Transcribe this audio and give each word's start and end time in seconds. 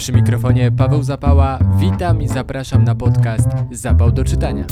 Przy 0.00 0.12
mikrofonie 0.12 0.72
Paweł 0.72 1.02
Zapała. 1.02 1.58
Witam 1.78 2.22
i 2.22 2.28
zapraszam 2.28 2.84
na 2.84 2.94
podcast 2.94 3.48
Zapał 3.70 4.12
do 4.12 4.24
czytania. 4.24 4.64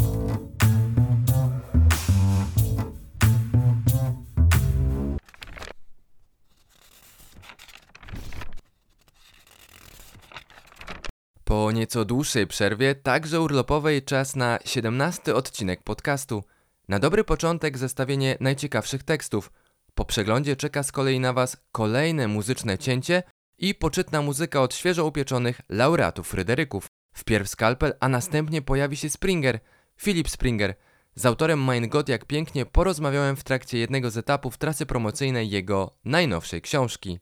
Po 11.45 11.73
nieco 11.73 12.05
dłuższej 12.05 12.47
przerwie, 12.47 12.95
także 12.95 13.41
urlopowej, 13.41 14.03
czas 14.03 14.37
na 14.37 14.59
17 14.65 15.35
odcinek 15.35 15.83
podcastu. 15.83 16.45
Na 16.89 16.99
dobry 16.99 17.25
początek 17.25 17.79
zestawienie 17.79 18.37
najciekawszych 18.41 19.03
tekstów. 19.03 19.53
Po 19.95 20.05
przeglądzie 20.05 20.57
czeka 20.57 20.83
z 20.83 20.93
kolei 20.93 21.21
na 21.21 21.33
Was 21.33 21.57
kolejne 21.73 22.29
muzyczne 22.29 22.79
cięcie 22.79 23.23
i 23.59 23.75
poczytna 23.75 24.23
muzyka 24.23 24.61
od 24.63 24.75
świeżo 24.75 25.07
upieczonych 25.07 25.61
laureatów 25.69 26.29
Fryderyków. 26.29 26.87
Wpierw 27.13 27.49
Skalpel, 27.49 27.95
a 28.01 28.09
następnie 28.09 28.63
pojawi 28.63 28.97
się 28.97 29.11
Springer, 29.11 29.61
Philip 30.03 30.29
Springer. 30.29 30.75
Z 31.15 31.27
autorem 31.27 31.65
Mein 31.65 31.89
Gott 31.89 32.09
jak 32.09 32.25
pięknie 32.25 32.67
porozmawiałem 32.67 33.37
w 33.37 33.45
trakcie 33.45 33.79
jednego 33.79 34.11
z 34.11 34.17
etapów 34.17 34.59
trasy 34.59 34.87
promocyjnej 34.87 35.51
jego 35.51 35.97
najnowszej 36.05 36.63
książki. 36.63 37.19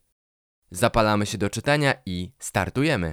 Zapalamy 0.71 1.27
się 1.27 1.39
do 1.39 1.51
czytania 1.51 1.95
i 2.07 2.33
startujemy. 2.39 3.13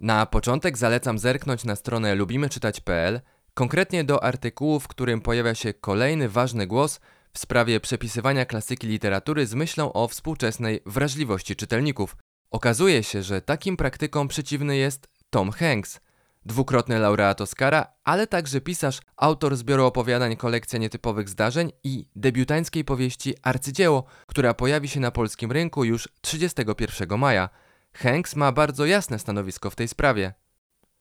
Na 0.00 0.26
początek 0.26 0.78
zalecam 0.78 1.18
zerknąć 1.18 1.64
na 1.64 1.76
stronę 1.76 2.14
lubimyczytać.pl, 2.14 3.20
konkretnie 3.54 4.04
do 4.04 4.24
artykułu, 4.24 4.80
w 4.80 4.88
którym 4.88 5.20
pojawia 5.20 5.54
się 5.54 5.74
kolejny 5.74 6.28
ważny 6.28 6.66
głos 6.66 7.00
w 7.34 7.38
sprawie 7.38 7.80
przepisywania 7.80 8.46
klasyki 8.46 8.86
literatury 8.86 9.46
z 9.46 9.54
myślą 9.54 9.92
o 9.92 10.08
współczesnej 10.08 10.80
wrażliwości 10.86 11.56
czytelników. 11.56 12.16
Okazuje 12.50 13.02
się, 13.02 13.22
że 13.22 13.42
takim 13.42 13.76
praktykom 13.76 14.28
przeciwny 14.28 14.76
jest 14.76 15.08
Tom 15.30 15.50
Hanks, 15.50 16.00
dwukrotny 16.46 16.98
laureat 16.98 17.40
Oscara, 17.40 17.86
ale 18.04 18.26
także 18.26 18.60
pisarz, 18.60 19.00
autor 19.16 19.56
zbioru 19.56 19.84
opowiadań 19.84 20.36
Kolekcja 20.36 20.78
Nietypowych 20.78 21.28
Zdarzeń 21.28 21.72
i 21.84 22.06
debiutańskiej 22.16 22.84
powieści 22.84 23.34
Arcydzieło, 23.42 24.04
która 24.26 24.54
pojawi 24.54 24.88
się 24.88 25.00
na 25.00 25.10
polskim 25.10 25.52
rynku 25.52 25.84
już 25.84 26.08
31 26.20 27.18
maja. 27.18 27.48
Hanks 27.92 28.36
ma 28.36 28.52
bardzo 28.52 28.86
jasne 28.86 29.18
stanowisko 29.18 29.70
w 29.70 29.76
tej 29.76 29.88
sprawie. 29.88 30.34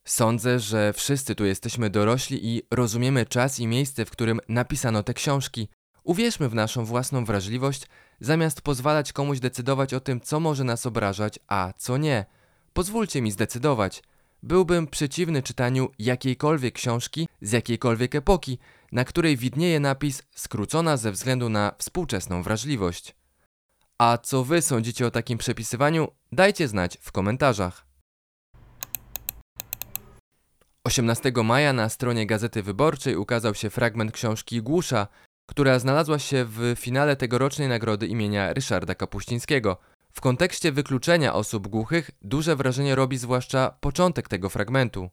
Sądzę, 0.05 0.59
że 0.59 0.93
wszyscy 0.93 1.35
tu 1.35 1.45
jesteśmy 1.45 1.89
dorośli 1.89 2.47
i 2.47 2.61
rozumiemy 2.71 3.25
czas 3.25 3.59
i 3.59 3.67
miejsce, 3.67 4.05
w 4.05 4.11
którym 4.11 4.39
napisano 4.49 5.03
te 5.03 5.13
książki. 5.13 5.69
Uwierzmy 6.03 6.49
w 6.49 6.55
naszą 6.55 6.85
własną 6.85 7.25
wrażliwość, 7.25 7.87
zamiast 8.19 8.61
pozwalać 8.61 9.13
komuś 9.13 9.39
decydować 9.39 9.93
o 9.93 9.99
tym, 9.99 10.21
co 10.21 10.39
może 10.39 10.63
nas 10.63 10.85
obrażać, 10.85 11.39
a 11.47 11.73
co 11.77 11.97
nie. 11.97 12.25
Pozwólcie 12.73 13.21
mi 13.21 13.31
zdecydować. 13.31 14.03
Byłbym 14.43 14.87
przeciwny 14.87 15.43
czytaniu 15.43 15.89
jakiejkolwiek 15.99 16.73
książki 16.73 17.27
z 17.41 17.51
jakiejkolwiek 17.51 18.15
epoki, 18.15 18.59
na 18.91 19.05
której 19.05 19.37
widnieje 19.37 19.79
napis 19.79 20.23
skrócona 20.31 20.97
ze 20.97 21.11
względu 21.11 21.49
na 21.49 21.71
współczesną 21.77 22.43
wrażliwość. 22.43 23.15
A 23.97 24.17
co 24.17 24.43
wy 24.43 24.61
sądzicie 24.61 25.07
o 25.07 25.11
takim 25.11 25.37
przepisywaniu? 25.37 26.07
Dajcie 26.31 26.67
znać 26.67 26.97
w 27.01 27.11
komentarzach. 27.11 27.85
18 30.83 31.31
maja 31.43 31.73
na 31.73 31.89
stronie 31.89 32.25
Gazety 32.25 32.63
Wyborczej 32.63 33.15
ukazał 33.15 33.55
się 33.55 33.69
fragment 33.69 34.11
książki 34.11 34.61
Głusza, 34.61 35.07
która 35.45 35.79
znalazła 35.79 36.19
się 36.19 36.45
w 36.45 36.73
finale 36.77 37.15
tegorocznej 37.15 37.67
nagrody 37.67 38.07
imienia 38.07 38.53
Ryszarda 38.53 38.95
Kapuścińskiego. 38.95 39.77
W 40.11 40.21
kontekście 40.21 40.71
wykluczenia 40.71 41.33
osób 41.33 41.67
głuchych 41.67 42.11
duże 42.21 42.55
wrażenie 42.55 42.95
robi 42.95 43.17
zwłaszcza 43.17 43.77
początek 43.79 44.27
tego 44.27 44.49
fragmentu. 44.49 45.09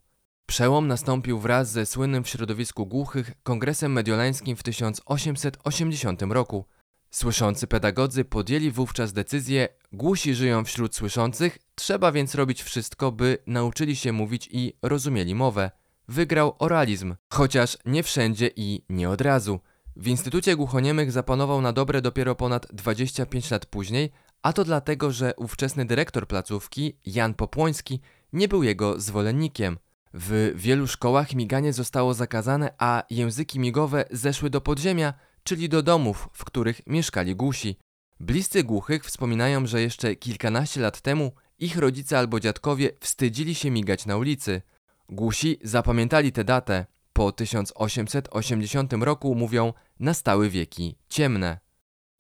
Przełom 0.46 0.88
nastąpił 0.88 1.38
wraz 1.38 1.70
ze 1.70 1.86
słynnym 1.86 2.24
w 2.24 2.28
środowisku 2.28 2.86
głuchych 2.86 3.32
kongresem 3.42 3.92
mediolańskim 3.92 4.56
w 4.56 4.62
1880 4.62 6.22
roku. 6.22 6.64
Słyszący 7.10 7.66
pedagodzy 7.66 8.24
podjęli 8.24 8.70
wówczas 8.70 9.12
decyzję: 9.12 9.68
głusi 9.92 10.34
żyją 10.34 10.64
wśród 10.64 10.96
słyszących, 10.96 11.58
trzeba 11.74 12.12
więc 12.12 12.34
robić 12.34 12.62
wszystko, 12.62 13.12
by 13.12 13.38
nauczyli 13.46 13.96
się 13.96 14.12
mówić 14.12 14.48
i 14.52 14.72
rozumieli 14.82 15.34
mowę. 15.34 15.70
Wygrał 16.08 16.56
oralizm, 16.58 17.14
chociaż 17.32 17.78
nie 17.86 18.02
wszędzie 18.02 18.50
i 18.56 18.84
nie 18.88 19.10
od 19.10 19.20
razu. 19.20 19.60
W 20.00 20.06
Instytucie 20.06 20.56
Głuchoniemych 20.56 21.12
zapanował 21.12 21.60
na 21.60 21.72
dobre 21.72 22.02
dopiero 22.02 22.34
ponad 22.34 22.66
25 22.72 23.50
lat 23.50 23.66
później, 23.66 24.10
a 24.42 24.52
to 24.52 24.64
dlatego, 24.64 25.12
że 25.12 25.34
ówczesny 25.36 25.84
dyrektor 25.84 26.28
placówki, 26.28 26.96
Jan 27.06 27.34
Popłoński, 27.34 28.00
nie 28.32 28.48
był 28.48 28.62
jego 28.62 29.00
zwolennikiem. 29.00 29.78
W 30.14 30.52
wielu 30.54 30.86
szkołach 30.86 31.34
miganie 31.34 31.72
zostało 31.72 32.14
zakazane, 32.14 32.74
a 32.78 33.02
języki 33.10 33.58
migowe 33.58 34.04
zeszły 34.10 34.50
do 34.50 34.60
podziemia, 34.60 35.14
czyli 35.42 35.68
do 35.68 35.82
domów, 35.82 36.28
w 36.32 36.44
których 36.44 36.86
mieszkali 36.86 37.36
głusi. 37.36 37.76
Bliscy 38.20 38.64
głuchych 38.64 39.04
wspominają, 39.04 39.66
że 39.66 39.82
jeszcze 39.82 40.16
kilkanaście 40.16 40.80
lat 40.80 41.00
temu 41.00 41.32
ich 41.58 41.76
rodzice 41.76 42.18
albo 42.18 42.40
dziadkowie 42.40 42.90
wstydzili 43.00 43.54
się 43.54 43.70
migać 43.70 44.06
na 44.06 44.16
ulicy. 44.16 44.62
Głusi 45.08 45.58
zapamiętali 45.62 46.32
tę 46.32 46.44
datę. 46.44 46.86
Po 47.20 47.32
1880 47.32 48.92
roku 48.92 49.34
mówią 49.34 49.72
nastały 49.98 50.50
wieki 50.50 50.96
ciemne. 51.08 51.58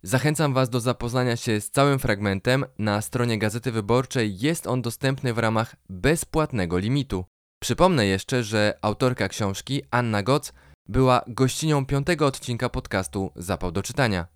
Zachęcam 0.02 0.54
Was 0.54 0.70
do 0.70 0.80
zapoznania 0.80 1.36
się 1.36 1.60
z 1.60 1.70
całym 1.70 1.98
fragmentem. 1.98 2.64
Na 2.78 3.00
stronie 3.00 3.38
Gazety 3.38 3.72
Wyborczej 3.72 4.38
jest 4.38 4.66
on 4.66 4.82
dostępny 4.82 5.34
w 5.34 5.38
ramach 5.38 5.76
bezpłatnego 5.88 6.78
limitu. 6.78 7.24
Przypomnę 7.62 8.06
jeszcze, 8.06 8.44
że 8.44 8.78
autorka 8.82 9.28
książki, 9.28 9.82
Anna 9.90 10.22
Goc, 10.22 10.52
była 10.88 11.24
gościnią 11.26 11.86
piątego 11.86 12.26
odcinka 12.26 12.68
podcastu 12.68 13.32
Zapał 13.36 13.72
do 13.72 13.82
czytania. 13.82 14.26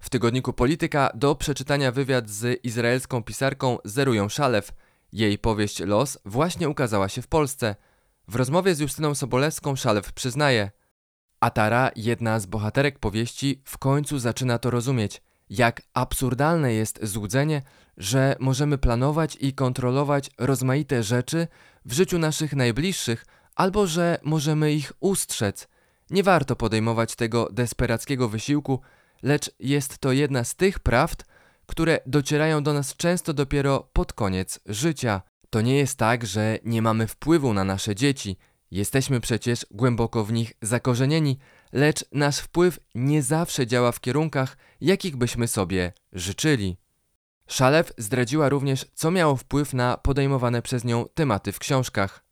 W 0.00 0.08
tygodniku 0.10 0.52
Polityka 0.52 1.10
do 1.14 1.34
przeczytania 1.34 1.92
wywiad 1.92 2.30
z 2.30 2.64
izraelską 2.64 3.22
pisarką 3.22 3.78
Zerują 3.84 4.28
Szalew. 4.28 4.72
Jej 5.12 5.38
powieść 5.38 5.80
Los 5.80 6.18
właśnie 6.24 6.68
ukazała 6.68 7.08
się 7.08 7.22
w 7.22 7.26
Polsce. 7.28 7.76
W 8.28 8.36
rozmowie 8.36 8.74
z 8.74 8.80
Justyną 8.80 9.14
Sobolewską 9.14 9.76
Szalew 9.76 10.12
przyznaje: 10.12 10.70
Atara, 11.40 11.90
jedna 11.96 12.40
z 12.40 12.46
bohaterek 12.46 12.98
powieści, 12.98 13.62
w 13.64 13.78
końcu 13.78 14.18
zaczyna 14.18 14.58
to 14.58 14.70
rozumieć, 14.70 15.22
jak 15.50 15.82
absurdalne 15.94 16.72
jest 16.72 16.98
złudzenie, 17.02 17.62
że 17.96 18.36
możemy 18.40 18.78
planować 18.78 19.36
i 19.40 19.52
kontrolować 19.52 20.30
rozmaite 20.38 21.02
rzeczy 21.02 21.48
w 21.84 21.92
życiu 21.92 22.18
naszych 22.18 22.56
najbliższych, 22.56 23.26
albo 23.54 23.86
że 23.86 24.18
możemy 24.22 24.72
ich 24.72 24.92
ustrzec. 25.00 25.68
Nie 26.10 26.22
warto 26.22 26.56
podejmować 26.56 27.16
tego 27.16 27.48
desperackiego 27.52 28.28
wysiłku, 28.28 28.80
lecz 29.22 29.50
jest 29.60 29.98
to 29.98 30.12
jedna 30.12 30.44
z 30.44 30.54
tych 30.54 30.78
prawd, 30.78 31.24
które 31.70 31.98
docierają 32.06 32.62
do 32.62 32.72
nas 32.72 32.96
często 32.96 33.34
dopiero 33.34 33.90
pod 33.92 34.12
koniec 34.12 34.60
życia. 34.66 35.22
To 35.50 35.60
nie 35.60 35.76
jest 35.76 35.98
tak, 35.98 36.26
że 36.26 36.58
nie 36.64 36.82
mamy 36.82 37.06
wpływu 37.06 37.54
na 37.54 37.64
nasze 37.64 37.94
dzieci. 37.94 38.36
Jesteśmy 38.70 39.20
przecież 39.20 39.66
głęboko 39.70 40.24
w 40.24 40.32
nich 40.32 40.52
zakorzenieni, 40.62 41.38
lecz 41.72 42.04
nasz 42.12 42.38
wpływ 42.38 42.80
nie 42.94 43.22
zawsze 43.22 43.66
działa 43.66 43.92
w 43.92 44.00
kierunkach, 44.00 44.56
jakich 44.80 45.16
byśmy 45.16 45.48
sobie 45.48 45.92
życzyli. 46.12 46.76
Szalew 47.46 47.92
zdradziła 47.98 48.48
również, 48.48 48.86
co 48.94 49.10
miało 49.10 49.36
wpływ 49.36 49.74
na 49.74 49.96
podejmowane 49.96 50.62
przez 50.62 50.84
nią 50.84 51.04
tematy 51.14 51.52
w 51.52 51.58
książkach. 51.58 52.24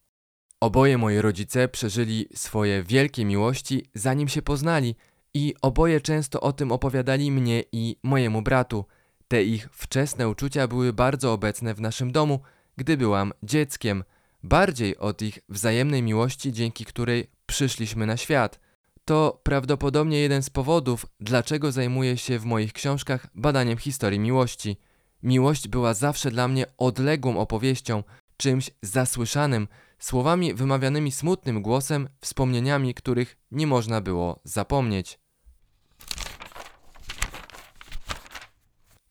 Oboje 0.61 0.99
moi 0.99 1.19
rodzice 1.19 1.69
przeżyli 1.69 2.29
swoje 2.35 2.83
wielkie 2.83 3.25
miłości, 3.25 3.91
zanim 3.95 4.29
się 4.29 4.43
poznali, 4.43 4.95
i 5.35 5.55
oboje 5.63 6.01
często 6.01 6.41
o 6.41 6.53
tym 6.53 6.73
opowiadali 6.73 7.31
mnie 7.31 7.65
i 7.73 7.97
mojemu 8.03 8.43
bratu. 8.43 8.85
Te 9.29 9.45
ich 9.45 9.69
wczesne 9.73 10.29
uczucia 10.29 10.69
były 10.69 10.93
bardzo 10.93 11.33
obecne 11.33 11.75
w 11.75 11.81
naszym 11.81 12.13
domu, 12.13 12.41
gdy 12.77 12.97
byłam 12.97 13.33
dzieckiem, 13.43 14.05
bardziej 14.43 14.99
od 14.99 15.23
ich 15.23 15.39
wzajemnej 15.49 16.03
miłości, 16.03 16.53
dzięki 16.53 16.85
której 16.85 17.31
przyszliśmy 17.47 18.07
na 18.07 18.17
świat. 18.17 18.61
To 19.05 19.41
prawdopodobnie 19.43 20.19
jeden 20.19 20.43
z 20.43 20.51
powodów, 20.51 21.07
dlaczego 21.21 21.73
zajmuję 21.73 22.17
się 22.17 22.39
w 22.39 22.45
moich 22.45 22.73
książkach 22.73 23.27
badaniem 23.35 23.79
historii 23.79 24.21
miłości. 24.21 24.77
Miłość 25.23 25.69
była 25.69 25.95
zawsze 25.95 26.31
dla 26.31 26.49
mnie 26.49 26.67
odległą 26.79 27.39
opowieścią, 27.39 28.03
czymś 28.37 28.71
zasłyszanym, 28.83 29.69
słowami 29.99 30.55
wymawianymi 30.55 31.13
smutnym 31.13 31.63
głosem, 31.63 32.09
wspomnieniami, 32.21 32.95
których 32.95 33.37
nie 33.51 33.67
można 33.67 34.01
było 34.01 34.41
zapomnieć. 34.45 35.19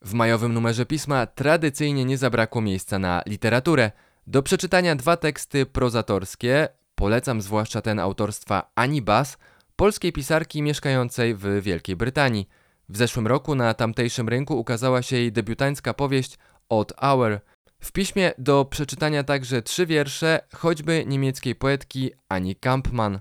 W 0.07 0.13
majowym 0.13 0.54
numerze 0.54 0.86
pisma 0.86 1.25
tradycyjnie 1.25 2.06
nie 2.06 2.18
zabrakło 2.18 2.62
miejsca 2.62 3.00
na 3.00 3.21
literaturę. 3.25 3.92
Do 4.27 4.44
przeczytania 4.44 4.95
dwa 4.95 5.18
teksty 5.18 5.65
prozatorskie, 5.65 6.68
polecam 6.95 7.42
zwłaszcza 7.42 7.81
ten 7.81 8.00
autorstwa 8.00 8.71
Ani 8.75 9.01
Bas, 9.01 9.38
polskiej 9.75 10.13
pisarki 10.13 10.62
mieszkającej 10.62 11.36
w 11.36 11.62
Wielkiej 11.62 11.95
Brytanii. 11.95 12.50
W 12.89 12.98
zeszłym 12.98 13.27
roku 13.27 13.56
na 13.56 13.74
tamtejszym 13.74 14.30
rynku 14.30 14.59
ukazała 14.59 15.01
się 15.01 15.15
jej 15.15 15.31
debiutancka 15.31 15.94
powieść 15.94 16.38
Odd 16.69 16.94
Hour. 16.98 17.39
W 17.80 17.92
piśmie 17.92 18.31
do 18.38 18.65
przeczytania 18.65 19.24
także 19.24 19.62
trzy 19.62 19.86
wiersze, 19.86 20.39
choćby 20.56 21.04
niemieckiej 21.07 21.56
poetki 21.56 22.12
Ani 22.30 22.56
Kampmann. 22.56 23.19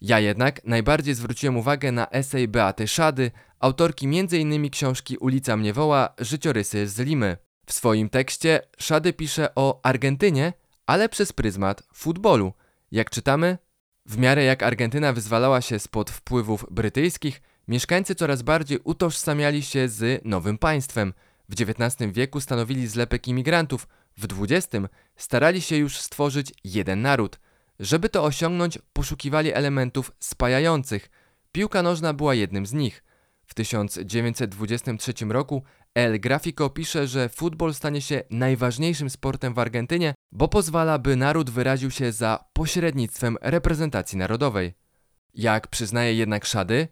Ja 0.00 0.20
jednak 0.20 0.64
najbardziej 0.64 1.14
zwróciłem 1.14 1.56
uwagę 1.56 1.92
na 1.92 2.10
esej 2.10 2.48
Beaty 2.48 2.88
Szady, 2.88 3.30
autorki 3.60 4.06
m.in. 4.06 4.70
książki 4.70 5.16
Ulica 5.16 5.56
mnie 5.56 5.72
woła, 5.72 6.08
życiorysy 6.18 6.88
z 6.88 6.98
Limy. 6.98 7.36
W 7.66 7.72
swoim 7.72 8.08
tekście 8.08 8.60
Szady 8.78 9.12
pisze 9.12 9.54
o 9.54 9.80
Argentynie, 9.82 10.52
ale 10.86 11.08
przez 11.08 11.32
pryzmat 11.32 11.82
futbolu. 11.94 12.52
Jak 12.90 13.10
czytamy, 13.10 13.58
w 14.06 14.18
miarę 14.18 14.44
jak 14.44 14.62
Argentyna 14.62 15.12
wyzwalała 15.12 15.60
się 15.60 15.78
spod 15.78 16.10
wpływów 16.10 16.66
brytyjskich, 16.70 17.42
mieszkańcy 17.68 18.14
coraz 18.14 18.42
bardziej 18.42 18.78
utożsamiali 18.84 19.62
się 19.62 19.88
z 19.88 20.24
nowym 20.24 20.58
państwem. 20.58 21.12
W 21.48 21.52
XIX 21.52 22.12
wieku 22.12 22.40
stanowili 22.40 22.86
zlepek 22.86 23.28
imigrantów, 23.28 23.88
w 24.16 24.26
XX 24.42 24.86
starali 25.16 25.60
się 25.60 25.76
już 25.76 25.98
stworzyć 25.98 26.52
jeden 26.64 27.02
naród. 27.02 27.38
Żeby 27.80 28.08
to 28.08 28.24
osiągnąć, 28.24 28.78
poszukiwali 28.92 29.52
elementów 29.52 30.12
spajających. 30.20 31.10
Piłka 31.52 31.82
nożna 31.82 32.14
była 32.14 32.34
jednym 32.34 32.66
z 32.66 32.72
nich. 32.72 33.04
W 33.46 33.54
1923 33.54 35.12
roku 35.28 35.62
El 35.94 36.20
Grafico 36.20 36.70
pisze, 36.70 37.06
że 37.06 37.28
futbol 37.28 37.74
stanie 37.74 38.00
się 38.00 38.22
najważniejszym 38.30 39.10
sportem 39.10 39.54
w 39.54 39.58
Argentynie, 39.58 40.14
bo 40.32 40.48
pozwala, 40.48 40.98
by 40.98 41.16
naród 41.16 41.50
wyraził 41.50 41.90
się 41.90 42.12
za 42.12 42.44
pośrednictwem 42.52 43.36
reprezentacji 43.40 44.18
narodowej. 44.18 44.74
Jak 45.34 45.68
przyznaje 45.68 46.14
jednak 46.14 46.44
Szady, 46.44 46.88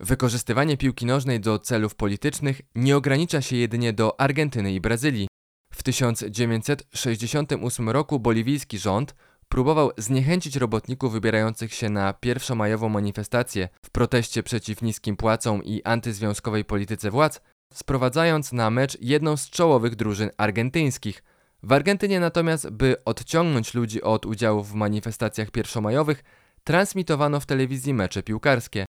wykorzystywanie 0.00 0.76
piłki 0.76 1.06
nożnej 1.06 1.40
do 1.40 1.58
celów 1.58 1.94
politycznych 1.94 2.60
nie 2.74 2.96
ogranicza 2.96 3.42
się 3.42 3.56
jedynie 3.56 3.92
do 3.92 4.20
Argentyny 4.20 4.74
i 4.74 4.80
Brazylii. 4.80 5.28
W 5.72 5.82
1968 5.82 7.90
roku 7.90 8.20
boliwijski 8.20 8.78
rząd 8.78 9.14
próbował 9.48 9.90
zniechęcić 9.98 10.56
robotników 10.56 11.12
wybierających 11.12 11.74
się 11.74 11.90
na 11.90 12.12
pierwszomajową 12.12 12.88
manifestację 12.88 13.68
w 13.82 13.90
proteście 13.90 14.42
przeciw 14.42 14.82
niskim 14.82 15.16
płacom 15.16 15.64
i 15.64 15.82
antyzwiązkowej 15.82 16.64
polityce 16.64 17.10
władz, 17.10 17.40
sprowadzając 17.72 18.52
na 18.52 18.70
mecz 18.70 18.98
jedną 19.00 19.36
z 19.36 19.50
czołowych 19.50 19.96
drużyn 19.96 20.30
argentyńskich. 20.36 21.22
W 21.62 21.72
Argentynie 21.72 22.20
natomiast, 22.20 22.70
by 22.70 23.04
odciągnąć 23.04 23.74
ludzi 23.74 24.02
od 24.02 24.26
udziału 24.26 24.64
w 24.64 24.74
manifestacjach 24.74 25.50
pierwszomajowych, 25.50 26.24
transmitowano 26.64 27.40
w 27.40 27.46
telewizji 27.46 27.94
mecze 27.94 28.22
piłkarskie. 28.22 28.84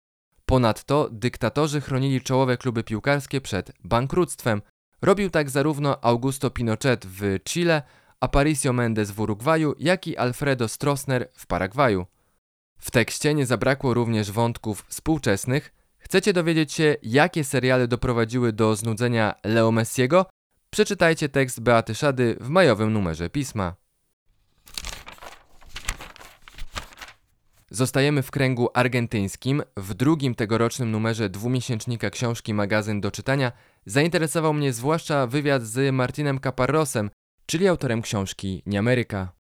Ponadto 0.45 1.09
dyktatorzy 1.11 1.81
chronili 1.81 2.21
czołowe 2.21 2.57
kluby 2.57 2.83
piłkarskie 2.83 3.41
przed 3.41 3.71
bankructwem. 3.83 4.61
Robił 5.01 5.29
tak 5.29 5.49
zarówno 5.49 6.03
Augusto 6.03 6.49
Pinochet 6.49 7.05
w 7.05 7.39
Chile, 7.43 7.81
Aparicio 8.19 8.73
Mendes 8.73 9.11
w 9.11 9.19
Urugwaju, 9.19 9.75
jak 9.79 10.07
i 10.07 10.17
Alfredo 10.17 10.67
Stroessner 10.67 11.29
w 11.33 11.47
Paragwaju. 11.47 12.05
W 12.77 12.91
tekście 12.91 13.33
nie 13.33 13.45
zabrakło 13.45 13.93
również 13.93 14.31
wątków 14.31 14.85
współczesnych. 14.87 15.73
Chcecie 15.97 16.33
dowiedzieć 16.33 16.73
się, 16.73 16.95
jakie 17.03 17.43
seriale 17.43 17.87
doprowadziły 17.87 18.53
do 18.53 18.75
znudzenia 18.75 19.35
Leo 19.43 19.71
Messiego? 19.71 20.25
Przeczytajcie 20.69 21.29
tekst 21.29 21.59
Beaty 21.59 21.95
Szady 21.95 22.37
w 22.41 22.49
majowym 22.49 22.93
numerze 22.93 23.29
pisma. 23.29 23.75
Zostajemy 27.69 28.23
w 28.23 28.31
kręgu 28.31 28.69
argentyńskim. 28.73 29.63
W 29.77 29.93
drugim 29.93 30.35
tegorocznym 30.35 30.91
numerze 30.91 31.29
dwumiesięcznika 31.29 32.09
książki 32.09 32.53
Magazyn 32.53 33.01
do 33.01 33.11
czytania 33.11 33.51
zainteresował 33.85 34.53
mnie 34.53 34.73
zwłaszcza 34.73 35.27
wywiad 35.27 35.63
z 35.63 35.95
Martinem 35.95 36.39
Caparrosem, 36.39 37.09
czyli 37.47 37.67
autorem 37.67 38.01
książki 38.01 38.63
Nieameryka. 38.65 39.31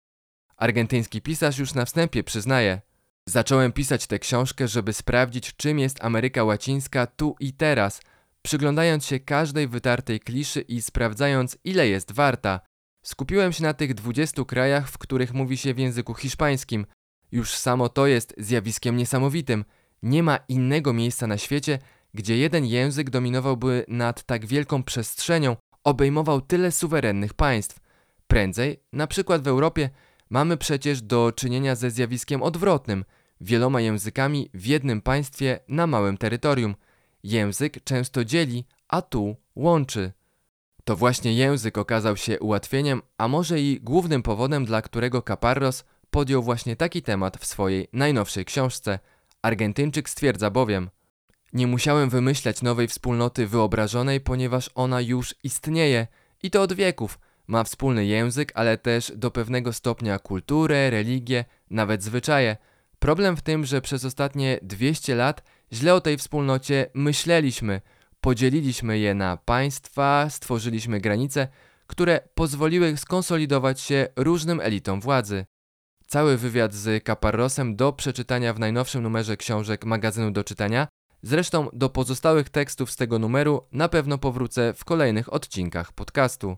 Argentyński 0.56 1.22
pisarz 1.22 1.58
już 1.58 1.74
na 1.74 1.84
wstępie 1.84 2.24
przyznaje: 2.24 2.80
Zacząłem 3.28 3.72
pisać 3.72 4.06
tę 4.06 4.18
książkę, 4.18 4.68
żeby 4.68 4.92
sprawdzić, 4.92 5.56
czym 5.56 5.78
jest 5.78 6.04
Ameryka 6.04 6.44
Łacińska 6.44 7.06
tu 7.06 7.36
i 7.40 7.52
teraz, 7.52 8.00
przyglądając 8.42 9.06
się 9.06 9.20
każdej 9.20 9.68
wytartej 9.68 10.20
kliszy 10.20 10.60
i 10.60 10.82
sprawdzając, 10.82 11.58
ile 11.64 11.88
jest 11.88 12.12
warta. 12.12 12.60
Skupiłem 13.02 13.52
się 13.52 13.62
na 13.62 13.74
tych 13.74 13.94
20 13.94 14.44
krajach, 14.44 14.88
w 14.88 14.98
których 14.98 15.34
mówi 15.34 15.56
się 15.56 15.74
w 15.74 15.78
języku 15.78 16.14
hiszpańskim. 16.14 16.86
Już 17.32 17.54
samo 17.54 17.88
to 17.88 18.06
jest 18.06 18.34
zjawiskiem 18.38 18.96
niesamowitym. 18.96 19.64
Nie 20.02 20.22
ma 20.22 20.38
innego 20.48 20.92
miejsca 20.92 21.26
na 21.26 21.38
świecie, 21.38 21.78
gdzie 22.14 22.36
jeden 22.36 22.64
język 22.64 23.10
dominowałby 23.10 23.84
nad 23.88 24.22
tak 24.22 24.46
wielką 24.46 24.82
przestrzenią, 24.82 25.56
obejmował 25.84 26.40
tyle 26.40 26.72
suwerennych 26.72 27.34
państw. 27.34 27.85
Prędzej, 28.26 28.82
na 28.92 29.06
przykład 29.06 29.42
w 29.42 29.48
Europie, 29.48 29.90
mamy 30.30 30.56
przecież 30.56 31.02
do 31.02 31.32
czynienia 31.32 31.74
ze 31.74 31.90
zjawiskiem 31.90 32.42
odwrotnym, 32.42 33.04
wieloma 33.40 33.80
językami 33.80 34.50
w 34.54 34.66
jednym 34.66 35.02
państwie 35.02 35.60
na 35.68 35.86
małym 35.86 36.18
terytorium. 36.18 36.74
Język 37.22 37.84
często 37.84 38.24
dzieli, 38.24 38.64
a 38.88 39.02
tu 39.02 39.36
łączy. 39.56 40.12
To 40.84 40.96
właśnie 40.96 41.34
język 41.34 41.78
okazał 41.78 42.16
się 42.16 42.40
ułatwieniem, 42.40 43.02
a 43.18 43.28
może 43.28 43.60
i 43.60 43.80
głównym 43.80 44.22
powodem, 44.22 44.64
dla 44.64 44.82
którego 44.82 45.22
Caparros 45.22 45.84
podjął 46.10 46.42
właśnie 46.42 46.76
taki 46.76 47.02
temat 47.02 47.36
w 47.36 47.46
swojej 47.46 47.88
najnowszej 47.92 48.44
książce. 48.44 48.98
Argentyńczyk 49.42 50.08
stwierdza 50.08 50.50
bowiem: 50.50 50.90
Nie 51.52 51.66
musiałem 51.66 52.10
wymyślać 52.10 52.62
nowej 52.62 52.88
wspólnoty 52.88 53.46
wyobrażonej, 53.46 54.20
ponieważ 54.20 54.70
ona 54.74 55.00
już 55.00 55.34
istnieje 55.42 56.06
i 56.42 56.50
to 56.50 56.62
od 56.62 56.72
wieków 56.72 57.18
ma 57.46 57.64
wspólny 57.64 58.06
język, 58.06 58.52
ale 58.54 58.78
też 58.78 59.12
do 59.16 59.30
pewnego 59.30 59.72
stopnia 59.72 60.18
kulturę, 60.18 60.90
religię, 60.90 61.44
nawet 61.70 62.02
zwyczaje. 62.02 62.56
Problem 62.98 63.36
w 63.36 63.42
tym, 63.42 63.64
że 63.66 63.80
przez 63.80 64.04
ostatnie 64.04 64.58
200 64.62 65.14
lat 65.14 65.42
źle 65.72 65.94
o 65.94 66.00
tej 66.00 66.16
wspólnocie 66.16 66.86
myśleliśmy, 66.94 67.80
podzieliliśmy 68.20 68.98
je 68.98 69.14
na 69.14 69.36
państwa, 69.36 70.30
stworzyliśmy 70.30 71.00
granice, 71.00 71.48
które 71.86 72.20
pozwoliły 72.34 72.96
skonsolidować 72.96 73.80
się 73.80 74.08
różnym 74.16 74.60
elitom 74.60 75.00
władzy. 75.00 75.46
Cały 76.06 76.36
wywiad 76.36 76.74
z 76.74 77.04
Caparrosem 77.04 77.76
do 77.76 77.92
przeczytania 77.92 78.54
w 78.54 78.58
najnowszym 78.58 79.02
numerze 79.02 79.36
książek 79.36 79.84
magazynu 79.84 80.30
do 80.30 80.44
czytania. 80.44 80.88
Zresztą 81.22 81.68
do 81.72 81.88
pozostałych 81.88 82.48
tekstów 82.48 82.90
z 82.90 82.96
tego 82.96 83.18
numeru 83.18 83.62
na 83.72 83.88
pewno 83.88 84.18
powrócę 84.18 84.74
w 84.74 84.84
kolejnych 84.84 85.32
odcinkach 85.32 85.92
podcastu. 85.92 86.56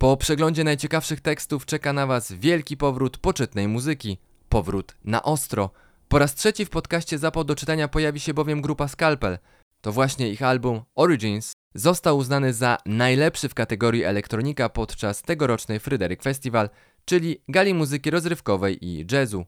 Po 0.00 0.16
przeglądzie 0.16 0.64
najciekawszych 0.64 1.20
tekstów 1.20 1.66
czeka 1.66 1.92
na 1.92 2.06
Was 2.06 2.32
wielki 2.32 2.76
powrót 2.76 3.18
poczytnej 3.18 3.68
muzyki. 3.68 4.18
Powrót 4.48 4.96
na 5.04 5.22
ostro. 5.22 5.70
Po 6.08 6.18
raz 6.18 6.34
trzeci 6.34 6.64
w 6.64 6.70
podcaście 6.70 7.18
Zapał 7.18 7.44
do 7.44 7.54
czytania 7.54 7.88
pojawi 7.88 8.20
się 8.20 8.34
bowiem 8.34 8.60
grupa 8.60 8.88
Scalpel. 8.88 9.38
To 9.80 9.92
właśnie 9.92 10.28
ich 10.28 10.42
album 10.42 10.82
Origins 10.94 11.52
został 11.74 12.18
uznany 12.18 12.52
za 12.52 12.78
najlepszy 12.86 13.48
w 13.48 13.54
kategorii 13.54 14.04
elektronika 14.04 14.68
podczas 14.68 15.22
tegorocznej 15.22 15.80
Fryderyk 15.80 16.22
Festival, 16.22 16.70
czyli 17.04 17.42
gali 17.48 17.74
muzyki 17.74 18.10
rozrywkowej 18.10 18.84
i 18.84 19.06
jazzu. 19.12 19.44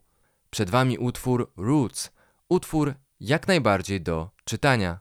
Przed 0.51 0.71
Wami 0.71 0.99
utwór 0.99 1.53
Roots, 1.57 2.11
utwór 2.49 2.95
jak 3.21 3.49
najbardziej 3.49 4.01
do 4.01 4.31
czytania. 4.45 5.01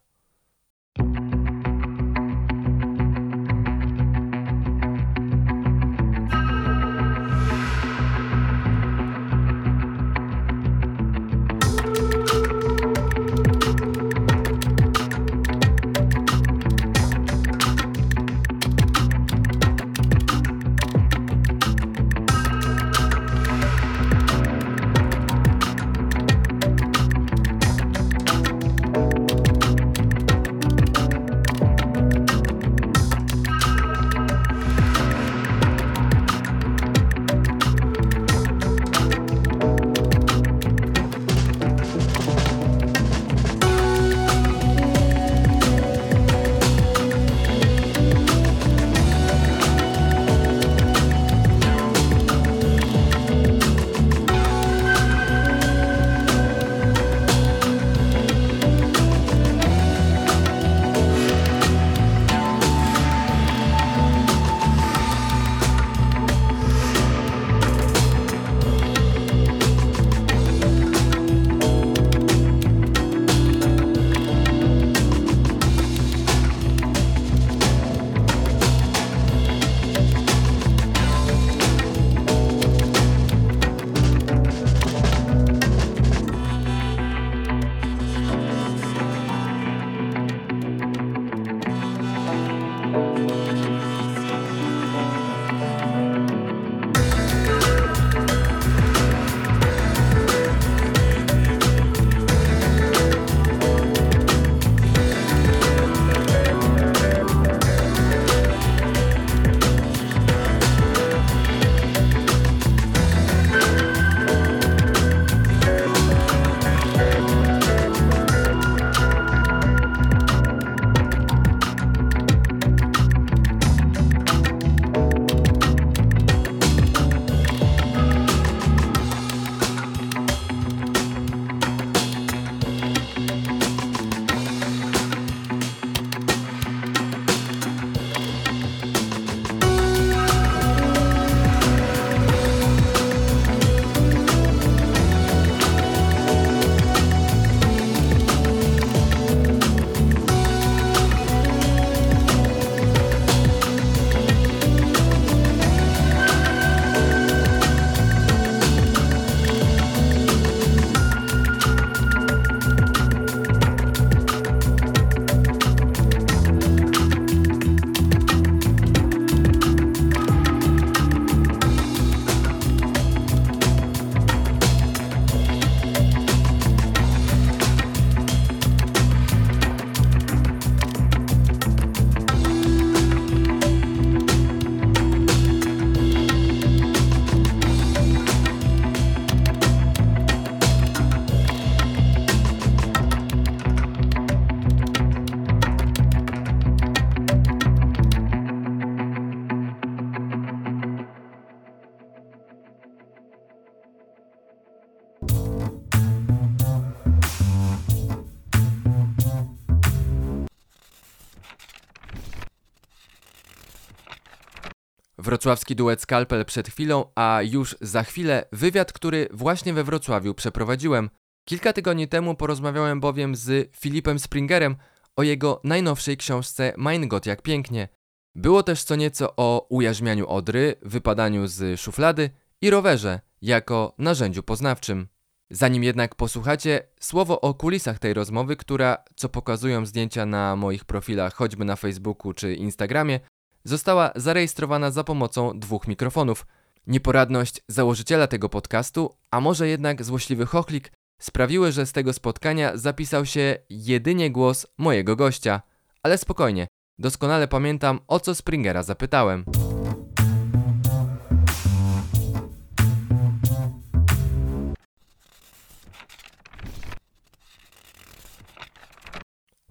Wrocławski 215.42 215.76
duet 215.76 216.02
Skalpel 216.02 216.46
przed 216.46 216.70
chwilą, 216.70 217.06
a 217.16 217.40
już 217.44 217.76
za 217.82 218.04
chwilę 218.04 218.46
wywiad, 218.52 218.94
który 218.94 219.28
właśnie 219.32 219.74
we 219.74 219.84
Wrocławiu 219.84 220.34
przeprowadziłem. 220.34 221.10
Kilka 221.46 221.74
tygodni 221.74 222.08
temu 222.08 222.36
porozmawiałem 222.36 223.00
bowiem 223.00 223.36
z 223.36 223.76
Filipem 223.76 224.20
Springerem 224.20 224.76
o 225.16 225.24
jego 225.24 225.62
najnowszej 225.64 226.18
książce 226.18 226.74
Mein 226.78 227.08
Gott 227.08 227.26
jak 227.26 227.42
pięknie. 227.42 227.88
Było 228.36 228.64
też 228.64 228.84
co 228.84 228.96
nieco 228.96 229.34
o 229.38 229.68
ujarzmianiu 229.70 230.28
Odry, 230.28 230.76
wypadaniu 230.82 231.48
z 231.48 231.80
szuflady 231.80 232.30
i 232.62 232.70
rowerze 232.70 233.20
jako 233.42 233.96
narzędziu 233.98 234.44
poznawczym. 234.44 235.08
Zanim 235.52 235.84
jednak 235.84 236.16
posłuchacie, 236.16 236.84
słowo 237.00 237.42
o 237.42 237.54
kulisach 237.54 238.00
tej 238.00 238.14
rozmowy, 238.14 238.56
która, 238.56 238.98
co 239.16 239.30
pokazują 239.30 239.86
zdjęcia 239.86 240.26
na 240.26 240.56
moich 240.56 240.86
profilach 240.86 241.34
choćby 241.34 241.66
na 241.66 241.76
Facebooku 241.76 242.34
czy 242.34 242.54
Instagramie, 242.54 243.20
została 243.64 244.12
zarejestrowana 244.16 244.92
za 244.92 245.04
pomocą 245.04 245.60
dwóch 245.60 245.88
mikrofonów. 245.88 246.46
Nieporadność 246.88 247.62
założyciela 247.68 248.28
tego 248.28 248.50
podcastu, 248.50 249.16
a 249.32 249.42
może 249.42 249.68
jednak 249.68 250.04
złośliwy 250.04 250.46
chochlik, 250.46 250.92
sprawiły, 251.20 251.72
że 251.72 251.86
z 251.86 251.92
tego 251.92 252.14
spotkania 252.14 252.78
zapisał 252.78 253.26
się 253.26 253.58
jedynie 253.70 254.32
głos 254.32 254.68
mojego 254.78 255.16
gościa. 255.16 255.62
Ale 256.04 256.18
spokojnie, 256.18 256.68
doskonale 257.00 257.48
pamiętam 257.48 258.00
o 258.08 258.20
co 258.20 258.36
Springera 258.36 258.84
zapytałem. 258.84 259.46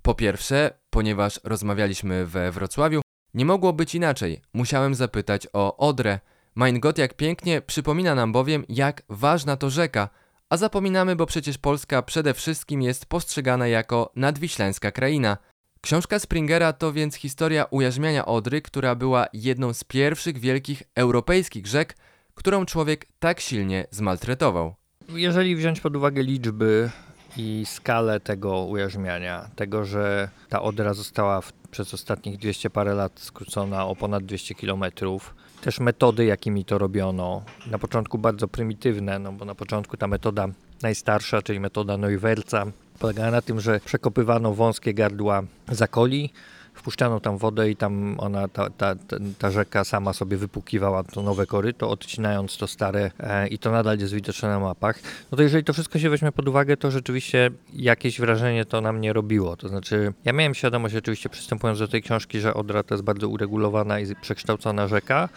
Po 0.03 0.15
pierwsze, 0.15 0.71
ponieważ 0.91 1.41
rozmawialiśmy 1.45 2.27
we 2.27 2.53
Wrocławiu, 2.53 3.01
nie 3.35 3.45
mogło 3.45 3.73
być 3.73 3.95
inaczej. 3.95 4.41
Musiałem 4.53 4.95
zapytać 4.95 5.47
o 5.53 5.77
Odrę. 5.77 6.19
Gott 6.57 6.99
jak 6.99 7.15
pięknie 7.15 7.63
przypomina 7.63 8.15
nam 8.15 8.33
bowiem, 8.33 8.65
jak 8.69 9.03
ważna 9.09 9.57
to 9.57 9.71
rzeka, 9.71 10.09
a 10.49 10.57
zapominamy, 10.57 11.17
bo 11.17 11.27
przecież 11.27 11.59
Polska 11.59 12.03
przede 12.03 12.35
wszystkim 12.35 12.83
jest 12.83 13.07
postrzegana 13.07 13.69
jako 13.69 14.13
nadwiślańska 14.17 14.91
kraina. 14.91 15.37
Książka 15.81 16.19
Springera 16.19 16.73
to 16.73 16.93
więc 16.93 17.15
historia 17.15 17.65
ujarzmiania 17.65 18.27
Odry, 18.27 18.63
która 18.63 18.95
była 18.95 19.27
jedną 19.33 19.73
z 19.75 19.85
pierwszych 19.85 20.39
wielkich 20.39 20.83
europejskich 20.95 21.67
rzek, 21.67 21.97
którą 22.35 22.67
człowiek 22.67 23.07
tak 23.19 23.41
silnie 23.41 23.87
zmaltretował. 23.91 24.75
Jeżeli 25.09 25.57
wziąć 25.57 25.81
pod 25.81 25.97
uwagę 25.97 26.23
liczby 26.23 26.91
i 27.37 27.63
skalę 27.67 28.21
tego 28.21 28.65
ujarzmiania, 28.65 29.51
tego, 29.57 29.85
że 29.85 30.29
ta 30.49 30.63
Odra 30.63 30.95
została 30.95 31.41
w, 31.41 31.53
przez 31.53 31.95
ostatnich 31.95 32.39
200 32.39 32.71
parę 32.71 32.95
lat 32.95 33.21
skrócona 33.21 33.87
o 33.87 33.97
ponad 33.97 34.25
200 34.25 34.55
kilometrów, 34.55 35.35
też 35.61 35.81
metody, 35.81 36.25
jakimi 36.25 36.65
to 36.65 36.79
robiono. 36.79 37.43
Na 37.71 37.79
początku 37.79 38.19
bardzo 38.19 38.49
prymitywne, 38.49 39.19
no 39.19 39.33
bo 39.33 39.45
na 39.45 39.55
początku 39.55 39.97
ta 39.97 40.07
metoda 40.07 40.49
najstarsza, 40.83 41.43
czyli 41.43 41.61
metoda 41.61 41.97
Neuwerca, 41.97 42.67
polegała 42.99 43.31
na 43.31 43.43
tym, 43.43 43.61
że 43.61 43.81
przekopywano 43.85 44.55
wąskie 44.55 44.95
gardła 44.95 45.43
zakoli, 45.69 46.31
wpuszczano 46.75 47.21
tam 47.21 47.39
wodę 47.39 47.71
i 47.71 47.77
tam 47.77 48.17
ona, 48.19 48.49
ta, 48.49 48.71
ta, 48.71 48.95
ta, 49.39 49.51
rzeka 49.51 49.85
sama 49.85 50.13
sobie 50.13 50.37
wypukiwała 50.37 51.03
to 51.05 51.23
nowe 51.23 51.47
koryto, 51.47 51.91
odcinając 51.91 52.57
to 52.57 52.67
stare 52.67 53.11
e, 53.21 53.49
i 53.49 53.59
to 53.59 53.71
nadal 53.71 53.99
jest 53.99 54.15
widoczne 54.15 54.49
na 54.49 54.61
mapach. 54.61 55.01
No 55.33 55.37
to 55.37 55.43
jeżeli 55.43 55.65
to 55.65 55.73
wszystko 55.73 55.99
się 55.99 56.11
weźmie 56.11 56.33
pod 56.33 56.49
uwagę, 56.49 56.77
to 56.77 56.91
rzeczywiście 56.91 57.51
jakieś 57.73 58.21
wrażenie 58.21 58.65
to 58.65 58.81
nam 58.81 59.01
nie 59.01 59.13
robiło. 59.13 59.57
To 59.57 59.69
znaczy, 59.69 60.13
ja 60.25 60.33
miałem 60.33 60.55
świadomość 60.55 60.95
oczywiście 60.95 61.29
przystępując 61.29 61.79
do 61.79 61.89
tej 61.89 62.03
książki, 62.03 62.41
że 62.41 62.55
Odra 62.55 62.83
to 62.83 62.95
jest 62.95 63.05
bardzo 63.05 63.29
uregulowana 63.29 64.01
i 64.01 64.17
przekształcona 64.17 64.89
rzeka, 64.89 65.29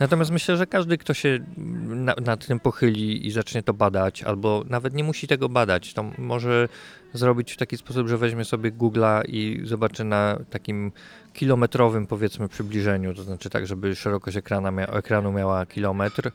Natomiast 0.00 0.30
myślę, 0.30 0.56
że 0.56 0.66
każdy, 0.66 0.98
kto 0.98 1.14
się 1.14 1.38
na, 1.86 2.14
nad 2.24 2.46
tym 2.46 2.60
pochyli 2.60 3.26
i 3.26 3.30
zacznie 3.30 3.62
to 3.62 3.74
badać, 3.74 4.22
albo 4.22 4.64
nawet 4.68 4.94
nie 4.94 5.04
musi 5.04 5.26
tego 5.26 5.48
badać, 5.48 5.94
to 5.94 6.04
może 6.18 6.68
zrobić 7.12 7.52
w 7.52 7.56
taki 7.56 7.76
sposób, 7.76 8.08
że 8.08 8.18
weźmie 8.18 8.44
sobie 8.44 8.72
Google'a 8.72 9.22
i 9.28 9.60
zobaczy 9.64 10.04
na 10.04 10.38
takim 10.50 10.92
kilometrowym 11.32 12.06
powiedzmy 12.06 12.48
przybliżeniu, 12.48 13.14
to 13.14 13.22
znaczy 13.22 13.50
tak, 13.50 13.66
żeby 13.66 13.96
szerokość 13.96 14.36
ekrana 14.36 14.70
mia 14.70 14.86
ekranu 14.86 15.32
miała 15.32 15.66
kilometr, 15.66 16.30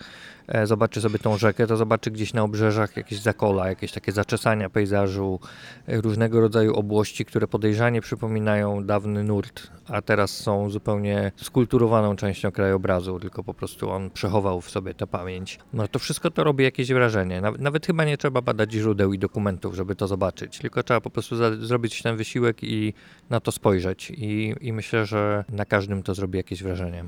e, 0.48 0.68
zobaczy 0.68 1.02
sobie 1.02 1.20
tą 1.20 1.38
rzekę, 1.38 1.68
to 1.68 1.78
zobaczy 1.78 2.12
gdzieś 2.12 2.34
na 2.34 2.44
obrzeżach 2.44 2.98
jakieś 2.98 3.20
zakola, 3.20 3.68
jakieś 3.68 3.92
takie 3.92 4.12
zaczesania 4.12 4.70
pejzażu, 4.70 5.40
e, 5.88 6.02
różnego 6.02 6.42
rodzaju 6.42 6.76
obłości, 6.76 7.26
które 7.26 7.48
podejrzanie 7.48 8.02
przypominają 8.02 8.84
dawny 8.84 9.24
nurt, 9.24 9.68
a 9.88 10.02
teraz 10.02 10.38
są 10.38 10.70
zupełnie 10.70 11.32
skulturowaną 11.36 12.16
częścią 12.16 12.52
krajobrazu, 12.52 13.20
tylko 13.20 13.44
po 13.44 13.54
prostu 13.54 13.90
on 13.90 14.10
przechował 14.10 14.62
w 14.62 14.70
sobie 14.70 14.94
tę 14.94 15.08
pamięć. 15.08 15.60
No 15.74 15.88
to 15.88 16.00
wszystko 16.00 16.32
to 16.32 16.44
robi 16.44 16.64
jakieś 16.64 16.94
wrażenie. 16.94 17.42
Nawet, 17.42 17.62
nawet 17.62 17.86
chyba 17.86 18.06
nie 18.06 18.18
trzeba 18.18 18.42
badać 18.42 18.72
źródeł 18.72 19.14
i 19.14 19.20
dokumentów, 19.20 19.76
żeby 19.76 19.96
to 19.96 20.08
zobaczyć, 20.08 20.60
tylko 20.66 20.84
trzeba 20.84 21.02
po 21.02 21.10
prostu 21.10 21.36
zrobić 21.66 22.02
ten 22.02 22.18
wysiłek 22.18 22.64
i 22.64 22.94
na 23.30 23.40
to 23.40 23.52
spojrzeć 23.52 24.12
i, 24.12 24.56
i 24.62 24.74
myślę, 24.74 25.06
że 25.06 25.46
na 25.50 25.66
każdym 25.66 26.04
to 26.04 26.14
zrobi 26.14 26.38
jakieś 26.38 26.64
wrażenie. 26.64 27.06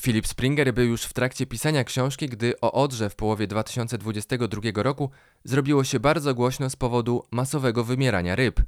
Philip 0.00 0.26
Springer 0.26 0.74
był 0.74 0.84
już 0.84 1.02
w 1.02 1.12
trakcie 1.12 1.46
pisania 1.46 1.84
książki, 1.84 2.28
gdy 2.28 2.60
o 2.60 2.72
Odrze 2.72 3.10
w 3.10 3.16
połowie 3.16 3.46
2022 3.46 4.82
roku 4.82 5.10
zrobiło 5.44 5.84
się 5.84 6.00
bardzo 6.00 6.34
głośno 6.34 6.70
z 6.70 6.76
powodu 6.76 7.24
masowego 7.30 7.84
wymierania 7.84 8.36
ryb. 8.36 8.60